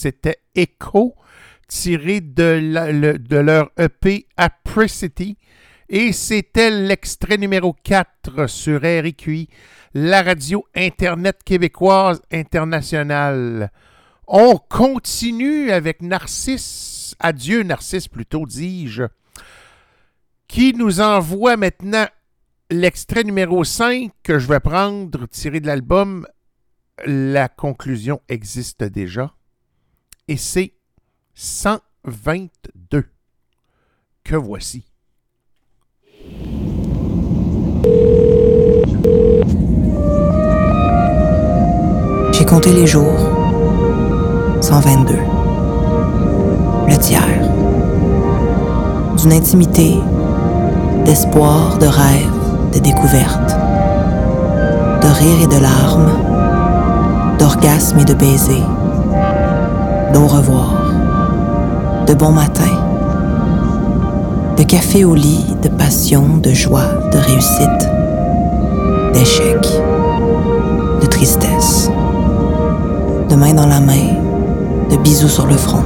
[0.10, 1.16] c'était Echo,
[1.68, 5.38] tiré de, le, de leur EP Apricity.
[5.88, 9.50] Et c'était l'extrait numéro 4 sur RQI,
[9.94, 13.72] la radio Internet québécoise internationale.
[14.28, 19.04] On continue avec Narcisse, adieu Narcisse plutôt dis-je,
[20.48, 22.06] qui nous envoie maintenant
[22.70, 26.28] l'extrait numéro 5 que je vais prendre, tiré de l'album
[27.06, 29.34] La conclusion existe déjà
[30.30, 30.74] et c'est
[31.34, 33.04] 122
[34.24, 34.86] que voici.
[42.32, 43.20] J'ai compté les jours.
[44.62, 45.16] 122.
[46.88, 47.24] Le tiers.
[49.18, 49.96] D'une intimité,
[51.06, 53.50] d'espoir, de rêve, de découverte.
[55.02, 58.79] De rire et de larmes, d'orgasme et de baisers
[60.14, 60.94] d'au revoir,
[62.08, 62.72] de bon matin,
[64.58, 67.90] de café au lit, de passion, de joie, de réussite,
[69.14, 69.58] d'échec,
[71.02, 71.92] de tristesse,
[73.30, 74.16] de main dans la main,
[74.90, 75.84] de bisous sur le front,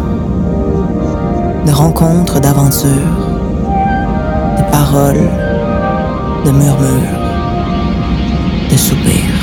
[1.65, 2.89] de rencontres, d'aventures,
[4.57, 5.30] de paroles,
[6.45, 7.19] de murmures,
[8.71, 9.42] de soupirs.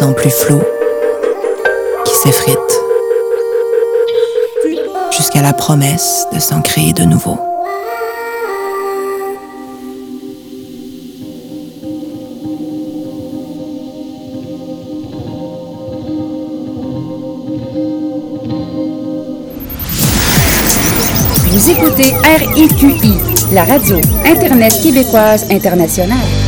[0.00, 0.62] En plus flous,
[2.04, 2.56] qui s'effritent,
[5.10, 7.36] jusqu'à la promesse de s'en créer de nouveau.
[21.50, 23.18] Vous écoutez RIQI,
[23.52, 26.41] la radio Internet québécoise internationale.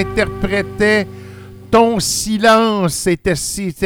[0.00, 1.06] Interprétait
[1.70, 2.94] Ton silence.
[2.94, 3.34] C'était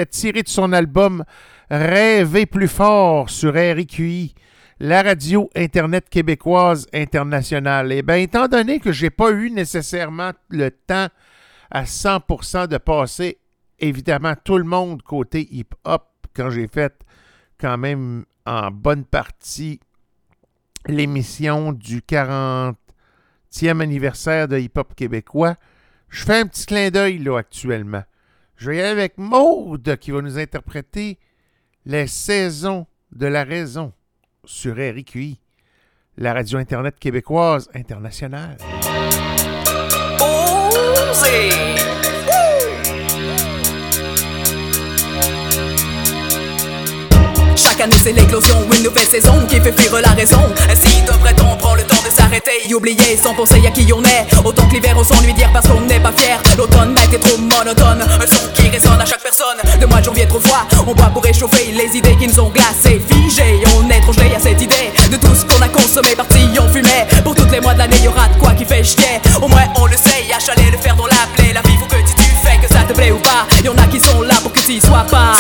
[0.07, 1.25] tiré de son album
[1.71, 4.35] Rêver plus fort sur RIQI,
[4.79, 7.91] la radio Internet québécoise internationale.
[7.91, 11.09] Et bien, étant donné que j'ai pas eu nécessairement le temps
[11.71, 13.39] à 100% de passer,
[13.81, 16.05] évidemment, tout le monde côté hip-hop,
[16.37, 16.95] quand j'ai fait
[17.59, 19.81] quand même en bonne partie
[20.87, 22.75] l'émission du 40e
[23.81, 25.57] anniversaire de hip-hop québécois.
[26.15, 28.05] Je fais un petit clin d'œil là actuellement.
[28.57, 31.19] Je vais y aller avec Maude qui va nous interpréter
[31.87, 33.93] les saisons de la raison
[34.45, 35.41] sur RIQI,
[36.17, 38.59] la radio Internet québécoise internationale.
[47.77, 50.41] Chaque c'est l'éclosion, une nouvelle saison qui fait fuir la raison.
[50.71, 52.69] Ainsi devrait-on prendre le temps de s'arrêter?
[52.69, 54.27] Et oublier sans penser à qui on est.
[54.45, 56.39] Autant que l'hiver on s'ennuie dire parce qu'on n'est pas fier.
[56.57, 59.59] L'automne était trop monotone, un son qui résonne à chaque personne.
[59.81, 62.51] De mois de janvier trop froid, on boit pour réchauffer les idées qui nous ont
[62.51, 63.03] glacés.
[63.11, 66.39] Figés, on est trop gelé à cette idée De tout ce qu'on a consommé, parti
[66.61, 67.09] on fumait.
[67.25, 69.87] Pour toutes les mois de l'année y'aura de quoi qui fait chier Au moins on
[69.87, 71.53] le sait, achaler le fer dans la plaie.
[71.53, 73.47] La vie faut que tu, tu fais que ça te plaît ou pas.
[73.65, 75.33] Y'en a qui sont là pour que tu y sois pas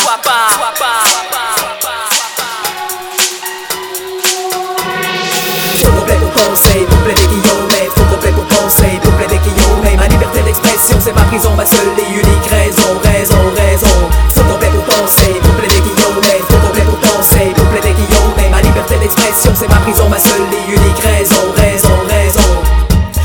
[11.34, 14.08] prison, ma seule et unique raison, raison, raison.
[14.34, 18.62] Faut complet pour penser, pour plaider Guillaume Faut complet pour penser, pour plaider Guillaume Ma
[18.62, 22.62] liberté d'expression c'est ma prison, ma seule et unique raison, raison, raison.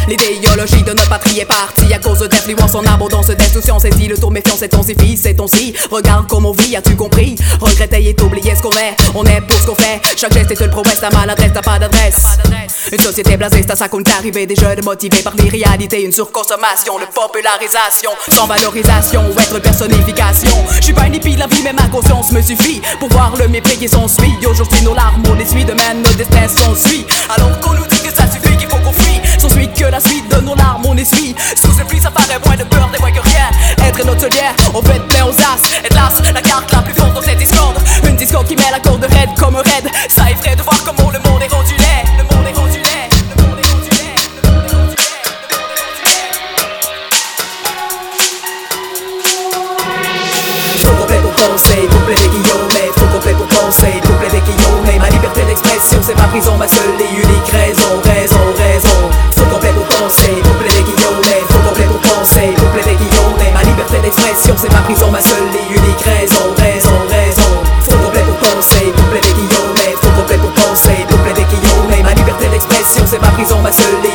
[0.08, 4.18] L'idéologie de notre patrie est partie à cause d'influence en abondance d'insouciance Et si le
[4.18, 5.76] tour méfiant c'est ton si c'est ton si.
[5.92, 7.36] Regarde comment on vit, as-tu compris?
[7.62, 8.96] Regretter et oublier ce qu'on est.
[9.14, 10.02] On est pour ce qu'on fait.
[10.18, 12.40] Chaque geste est une promesse, ta maladresse, t'as pas d'adresse
[12.92, 16.98] Une société blasée, c'est à ça qu'on est Des jeunes motivés par l'irréalité Une surconsommation,
[16.98, 18.12] de popularisation.
[18.30, 20.52] Sans valorisation ou être personnification.
[20.78, 22.82] Je suis pas une hippie la vie mais ma conscience me suffit.
[23.00, 24.34] Pour voir le mépris qui s'ensuit.
[24.46, 27.06] Aujourd'hui nos larmes on essuie, demain nos destins s'ensuit.
[27.36, 29.22] Alors qu'on nous dit que ça suffit, qu'il faut qu'on fuit.
[29.40, 31.36] S'ensuit que la suite de nos larmes on essuie.
[31.56, 33.88] Sous le pluie ça paraît moins de peur des voix que rien.
[33.88, 37.22] Être notre lien, on être plein aux as Hélas, la carte la plus forte dans
[37.22, 37.78] cette discorde.
[38.08, 41.12] Une discorde qui met la corde raide comme un raid Ça effraie de voir comment
[41.12, 41.29] le monde
[56.10, 59.00] c'est ma prison, ma seule et unique raison, raison, raison.
[59.38, 64.00] Faut complet pour penser, pour plaider Guillaume Faut complet penser, pour plaider Guillaume Ma liberté
[64.02, 67.52] d'expression c'est ma prison, ma seule et unique raison, raison, raison.
[67.86, 72.48] Faut complet pour penser, pour plaider Guillaume Faut complet penser, pour plaider Guillaume Ma liberté
[72.48, 74.09] d'expression c'est ma prison, ma seule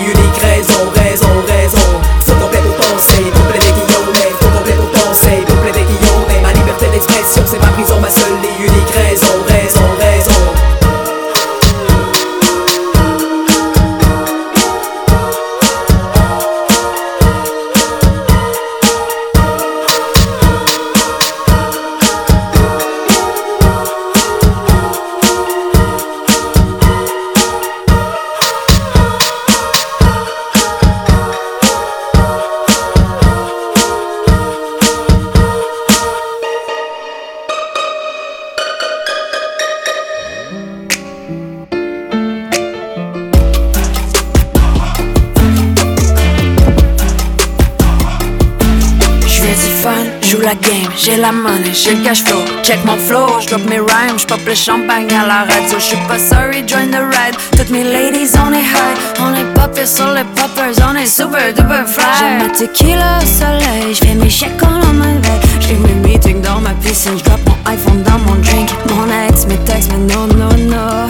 [51.74, 52.42] j'ai le cash flow.
[52.62, 55.78] Check mon flow, j'drop mes rhymes, j'pop le champagne à la radio.
[55.78, 57.36] J'suis pas sorry, join the ride.
[57.56, 58.96] Toutes mes ladies, on est high.
[59.20, 62.04] On est popés sur les poppers, on est super duper fly.
[62.18, 65.20] J'ai ma tequila au soleil, j'fais mes chèques en la main
[65.60, 68.70] J'ai mes meetings dans ma piscine, j'drop mon iPhone dans mon drink.
[68.90, 71.08] Mon ex, mes textes, mais non, non, non.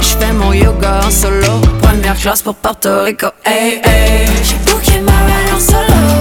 [0.00, 3.26] J'fais mon yoga en solo, première classe pour Porto Rico.
[3.44, 4.28] Hey, hey.
[4.44, 6.11] J'ai booké ma ride en solo.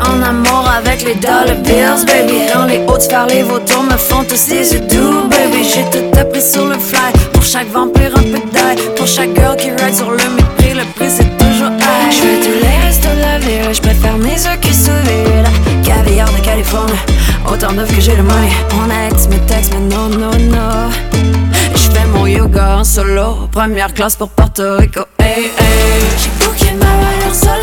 [0.00, 2.52] En amour avec les dollar bills, baby.
[2.52, 5.64] Dans les hautes sphères, les vautours me font tous les yeux doux, baby.
[5.64, 7.12] J'ai tout appris sur le fly.
[7.32, 8.76] Pour chaque vampire, un peu d'ail.
[8.96, 12.10] Pour chaque girl qui ride sur le mépris, le prix c'est toujours high.
[12.10, 15.48] J'fais tous les restos de la ville, j'préfère mes œufs qui vide.
[15.84, 16.92] Caviar de Californie,
[17.50, 18.50] autant d'œufs que j'ai le money.
[18.74, 20.90] Mon ex, mes textes, mais non, non, non.
[21.74, 25.02] J'fais mon yoga en solo, première classe pour Porto Rico.
[25.18, 26.02] Hey, hey.
[26.18, 27.61] J'ai booké ma en solo.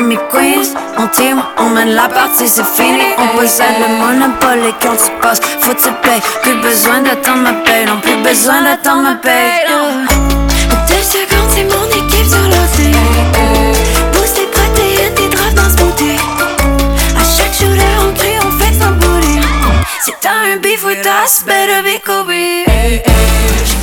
[0.00, 3.02] Mon team, on mène la partie, c'est fini.
[3.18, 6.20] On possède le monopole et quand tu passes, faut que tu payes.
[6.42, 9.66] Plus besoin d'attendre ma paye, non plus besoin d'attendre ma paye.
[10.86, 12.92] Deux secondes, c'est mon équipe sur l'ordi.
[14.12, 16.20] Pousse tes protéines, tes drogues dans ce boutique.
[17.16, 19.40] À chaque shooter, on crie, on fait sans booty.
[20.04, 22.30] Si t'as un beef with us, better be Kobe.
[22.30, 23.02] J'ai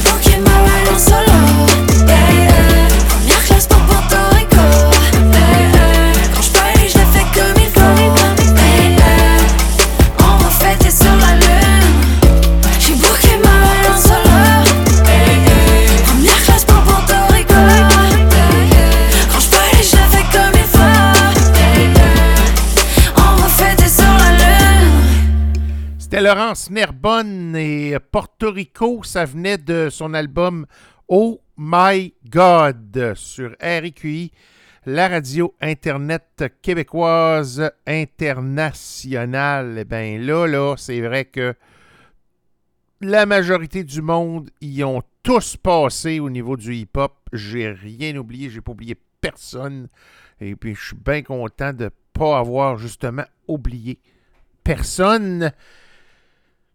[0.06, 1.75] booké ma ride en solo.
[26.26, 29.04] Laurence Nerbonne et Porto Rico.
[29.04, 30.66] Ça venait de son album
[31.08, 34.32] Oh My God sur RQI,
[34.88, 39.76] la radio Internet québécoise internationale.
[39.78, 41.54] Eh bien là, là, c'est vrai que
[43.02, 47.14] la majorité du monde y ont tous passé au niveau du hip-hop.
[47.34, 49.90] J'ai rien oublié, j'ai pas oublié personne.
[50.42, 54.00] Et puis je suis bien content de pas avoir justement oublié
[54.64, 55.52] personne.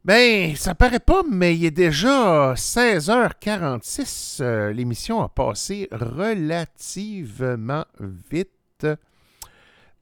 [0.02, 4.38] Ben, ça paraît pas, mais il est déjà 16h46.
[4.40, 8.86] Euh, L'émission a passé relativement vite.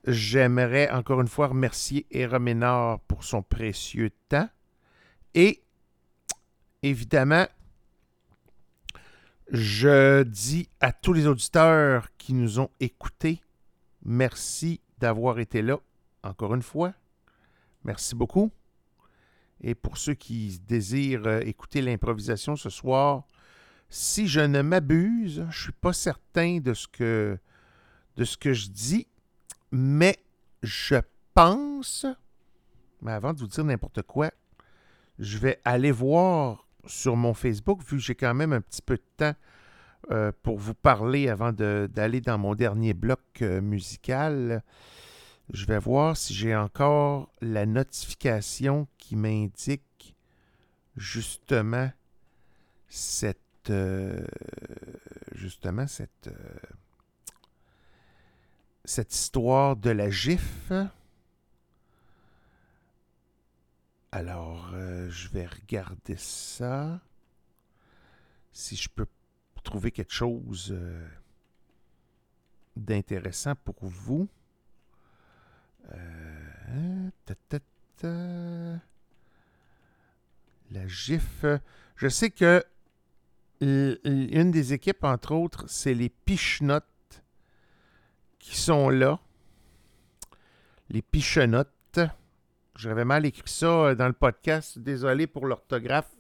[0.07, 4.49] J'aimerais encore une fois remercier Era Ménard pour son précieux temps.
[5.35, 5.65] Et
[6.85, 7.49] évidemment,
[9.51, 13.43] je dis à tous les auditeurs qui nous ont écoutés,
[14.05, 15.81] merci d'avoir été là
[16.23, 16.95] encore une fois.
[17.83, 18.53] Merci beaucoup.
[19.61, 23.25] Et pour ceux qui désirent euh, écouter l'improvisation ce soir,
[23.91, 27.39] si je ne m'abuse, je ne suis pas certain de ce que
[28.17, 29.07] je dis,
[29.73, 30.17] mais
[30.63, 30.97] je
[31.35, 32.07] pense,
[33.03, 34.31] mais avant de vous dire n'importe quoi,
[35.19, 38.97] je vais aller voir sur mon Facebook, vu que j'ai quand même un petit peu
[38.97, 39.35] de temps
[40.11, 44.63] euh, pour vous parler avant d'aller dans mon dernier bloc euh, musical.
[45.51, 50.15] Je vais voir si j'ai encore la notification qui m'indique
[50.97, 51.91] justement
[52.89, 53.39] cette
[53.71, 54.27] euh,
[55.33, 56.57] justement cette euh,
[58.85, 60.73] cette histoire de la GIF.
[64.13, 67.01] Alors, euh, je vais regarder ça.
[68.53, 69.07] Si je peux
[69.63, 70.75] trouver quelque chose
[72.77, 74.29] d'intéressant pour vous.
[75.93, 77.09] Euh.
[80.71, 81.45] La GIF.
[81.97, 82.63] Je sais que
[83.61, 87.25] une des équipes, entre autres, c'est les Pichenottes
[88.39, 89.19] qui sont là.
[90.91, 91.99] Les Pichenottes.
[92.77, 94.79] J'avais mal écrit ça euh, dans le podcast.
[94.79, 96.15] Désolé pour l'orthographe.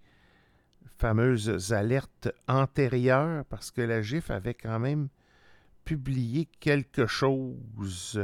[0.98, 5.10] fameuses alertes antérieures parce que la GIF avait quand même
[5.86, 8.20] publié quelque chose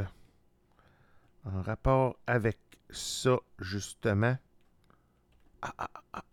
[1.46, 2.58] en rapport avec
[2.90, 4.38] ça, justement.
[5.62, 6.24] Ah, ah, ah.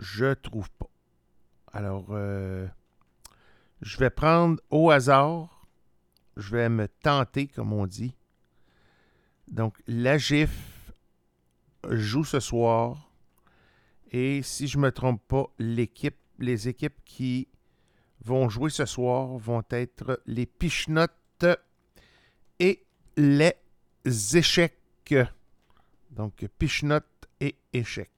[0.00, 0.90] Je trouve pas.
[1.72, 2.66] Alors, euh,
[3.80, 5.60] je vais prendre au hasard
[6.40, 8.16] je vais me tenter, comme on dit.
[9.48, 10.92] Donc, la GIF
[11.88, 13.10] joue ce soir.
[14.12, 17.48] Et si je ne me trompe pas, les équipes qui
[18.24, 21.46] vont jouer ce soir vont être les Pichenottes
[22.58, 22.84] et
[23.16, 23.54] les
[24.34, 25.14] échecs.
[26.10, 28.10] Donc, Pichenottes et échecs.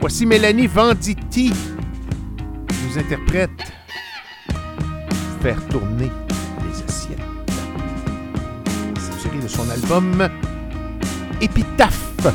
[0.00, 1.52] Voici Mélanie Venditti
[2.86, 3.50] nous interprète
[5.42, 6.10] Faire tourner
[6.64, 7.18] les assiettes.
[8.98, 10.26] C'est tiré de son album
[11.42, 12.26] Épitaphe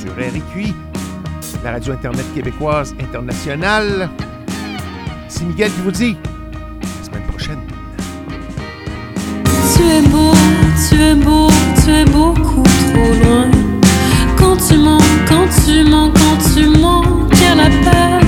[0.00, 0.74] sur RQI,
[1.62, 4.08] la radio Internet québécoise internationale.
[5.28, 6.16] C'est Miguel qui vous dit
[6.82, 7.60] la semaine prochaine.
[9.76, 10.32] Tu es beau,
[10.88, 11.48] tu es beau,
[11.84, 13.59] tu es beaucoup trop loin.
[14.40, 14.98] Quand tu mens,
[15.28, 18.26] quand tu mens, quand tu mens, quel appel.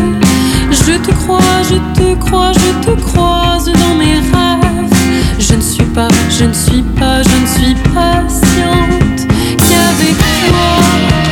[0.71, 4.93] Je te crois, je te crois, je te croise dans mes rêves.
[5.39, 9.27] Je ne suis pas, je ne suis pas, je ne suis patiente
[9.59, 10.19] qu'avec
[10.49, 11.32] toi.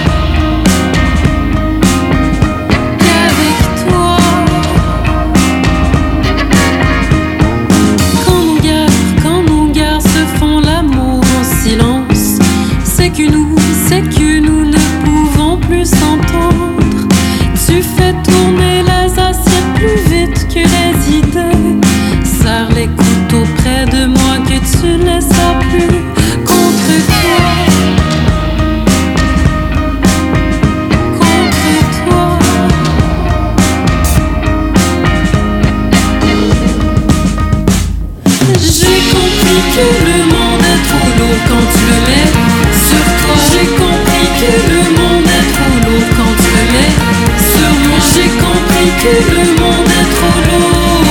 [49.03, 51.05] Que le monde est trop lourd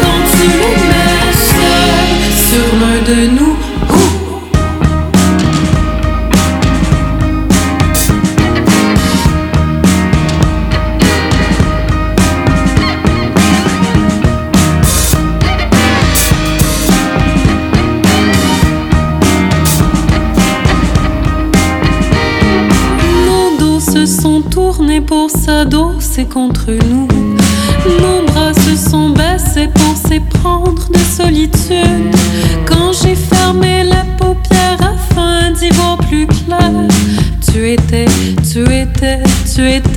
[0.00, 2.08] quand tu le mets seul
[2.48, 3.56] sur l'un de nous.
[23.26, 25.28] Nos dos se sont tournés pour
[26.24, 27.06] contre nous.
[28.00, 32.14] Nos bras se sont baissés pour s'éprendre de solitude.
[32.66, 36.72] Quand j'ai fermé la paupière afin d'y voir plus clair,
[37.52, 38.06] tu étais,
[38.52, 39.22] tu étais,
[39.54, 39.87] tu éteignais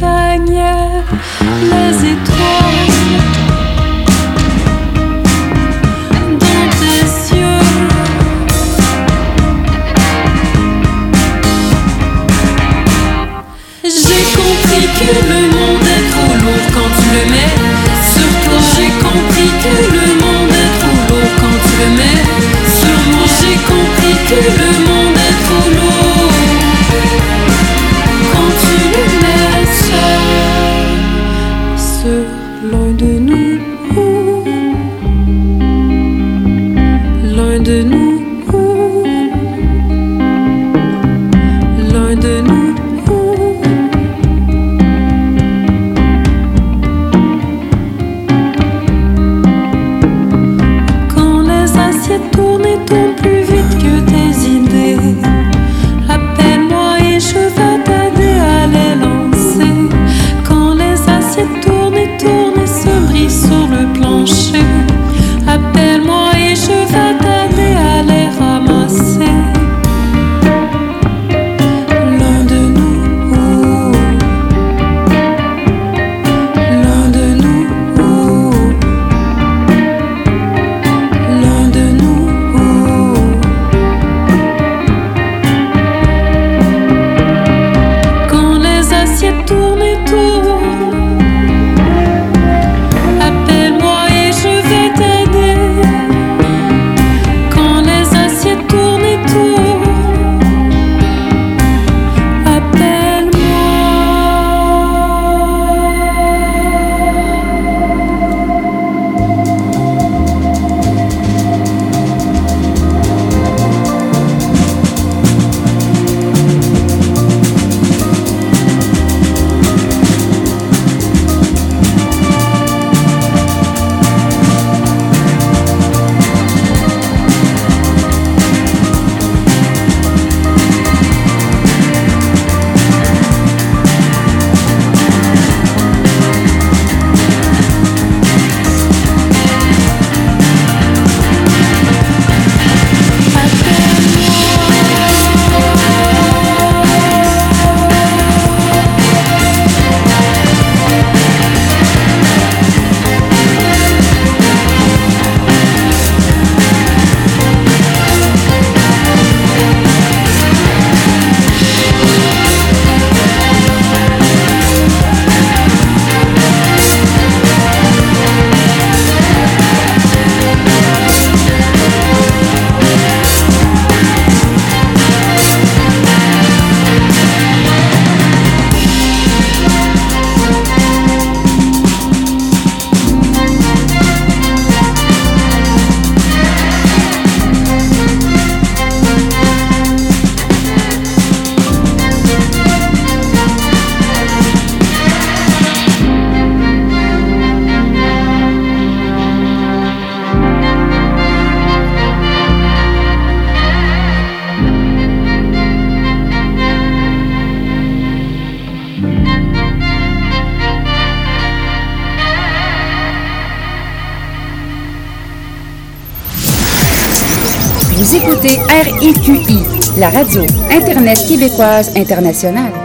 [220.01, 220.41] la radio
[220.71, 222.80] Internet québécoise internationale.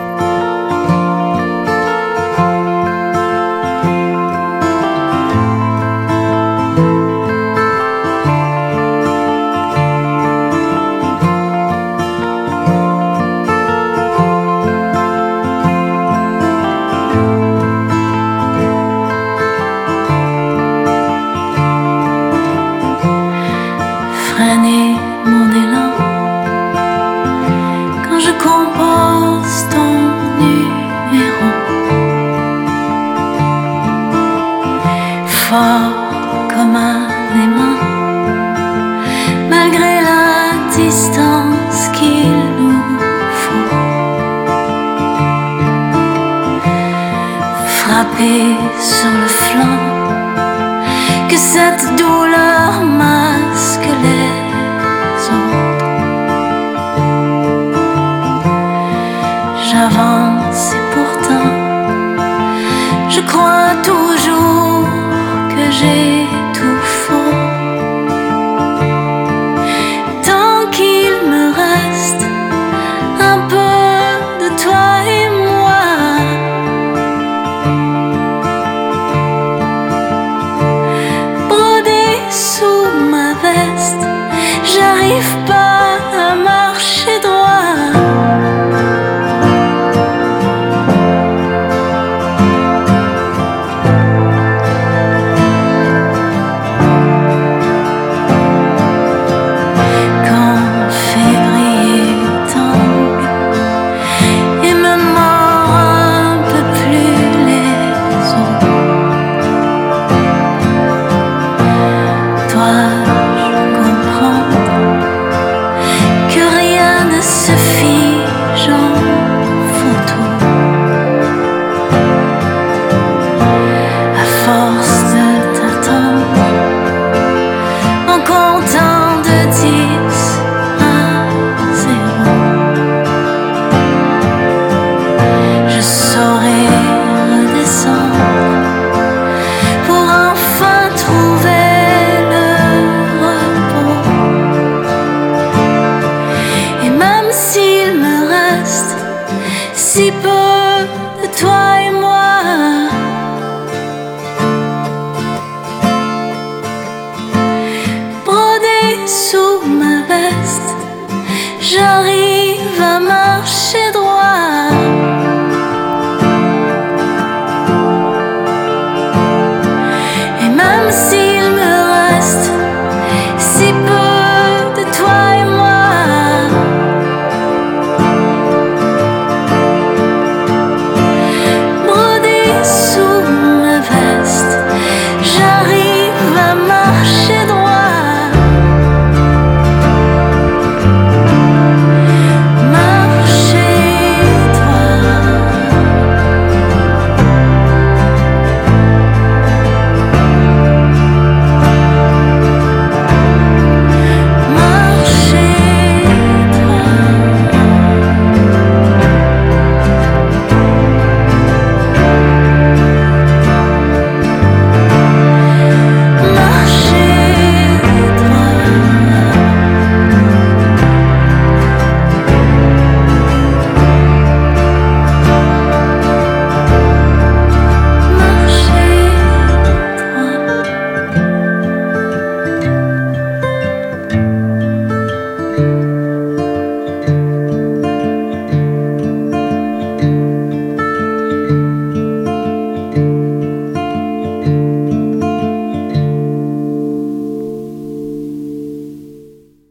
[82.36, 82.75] sou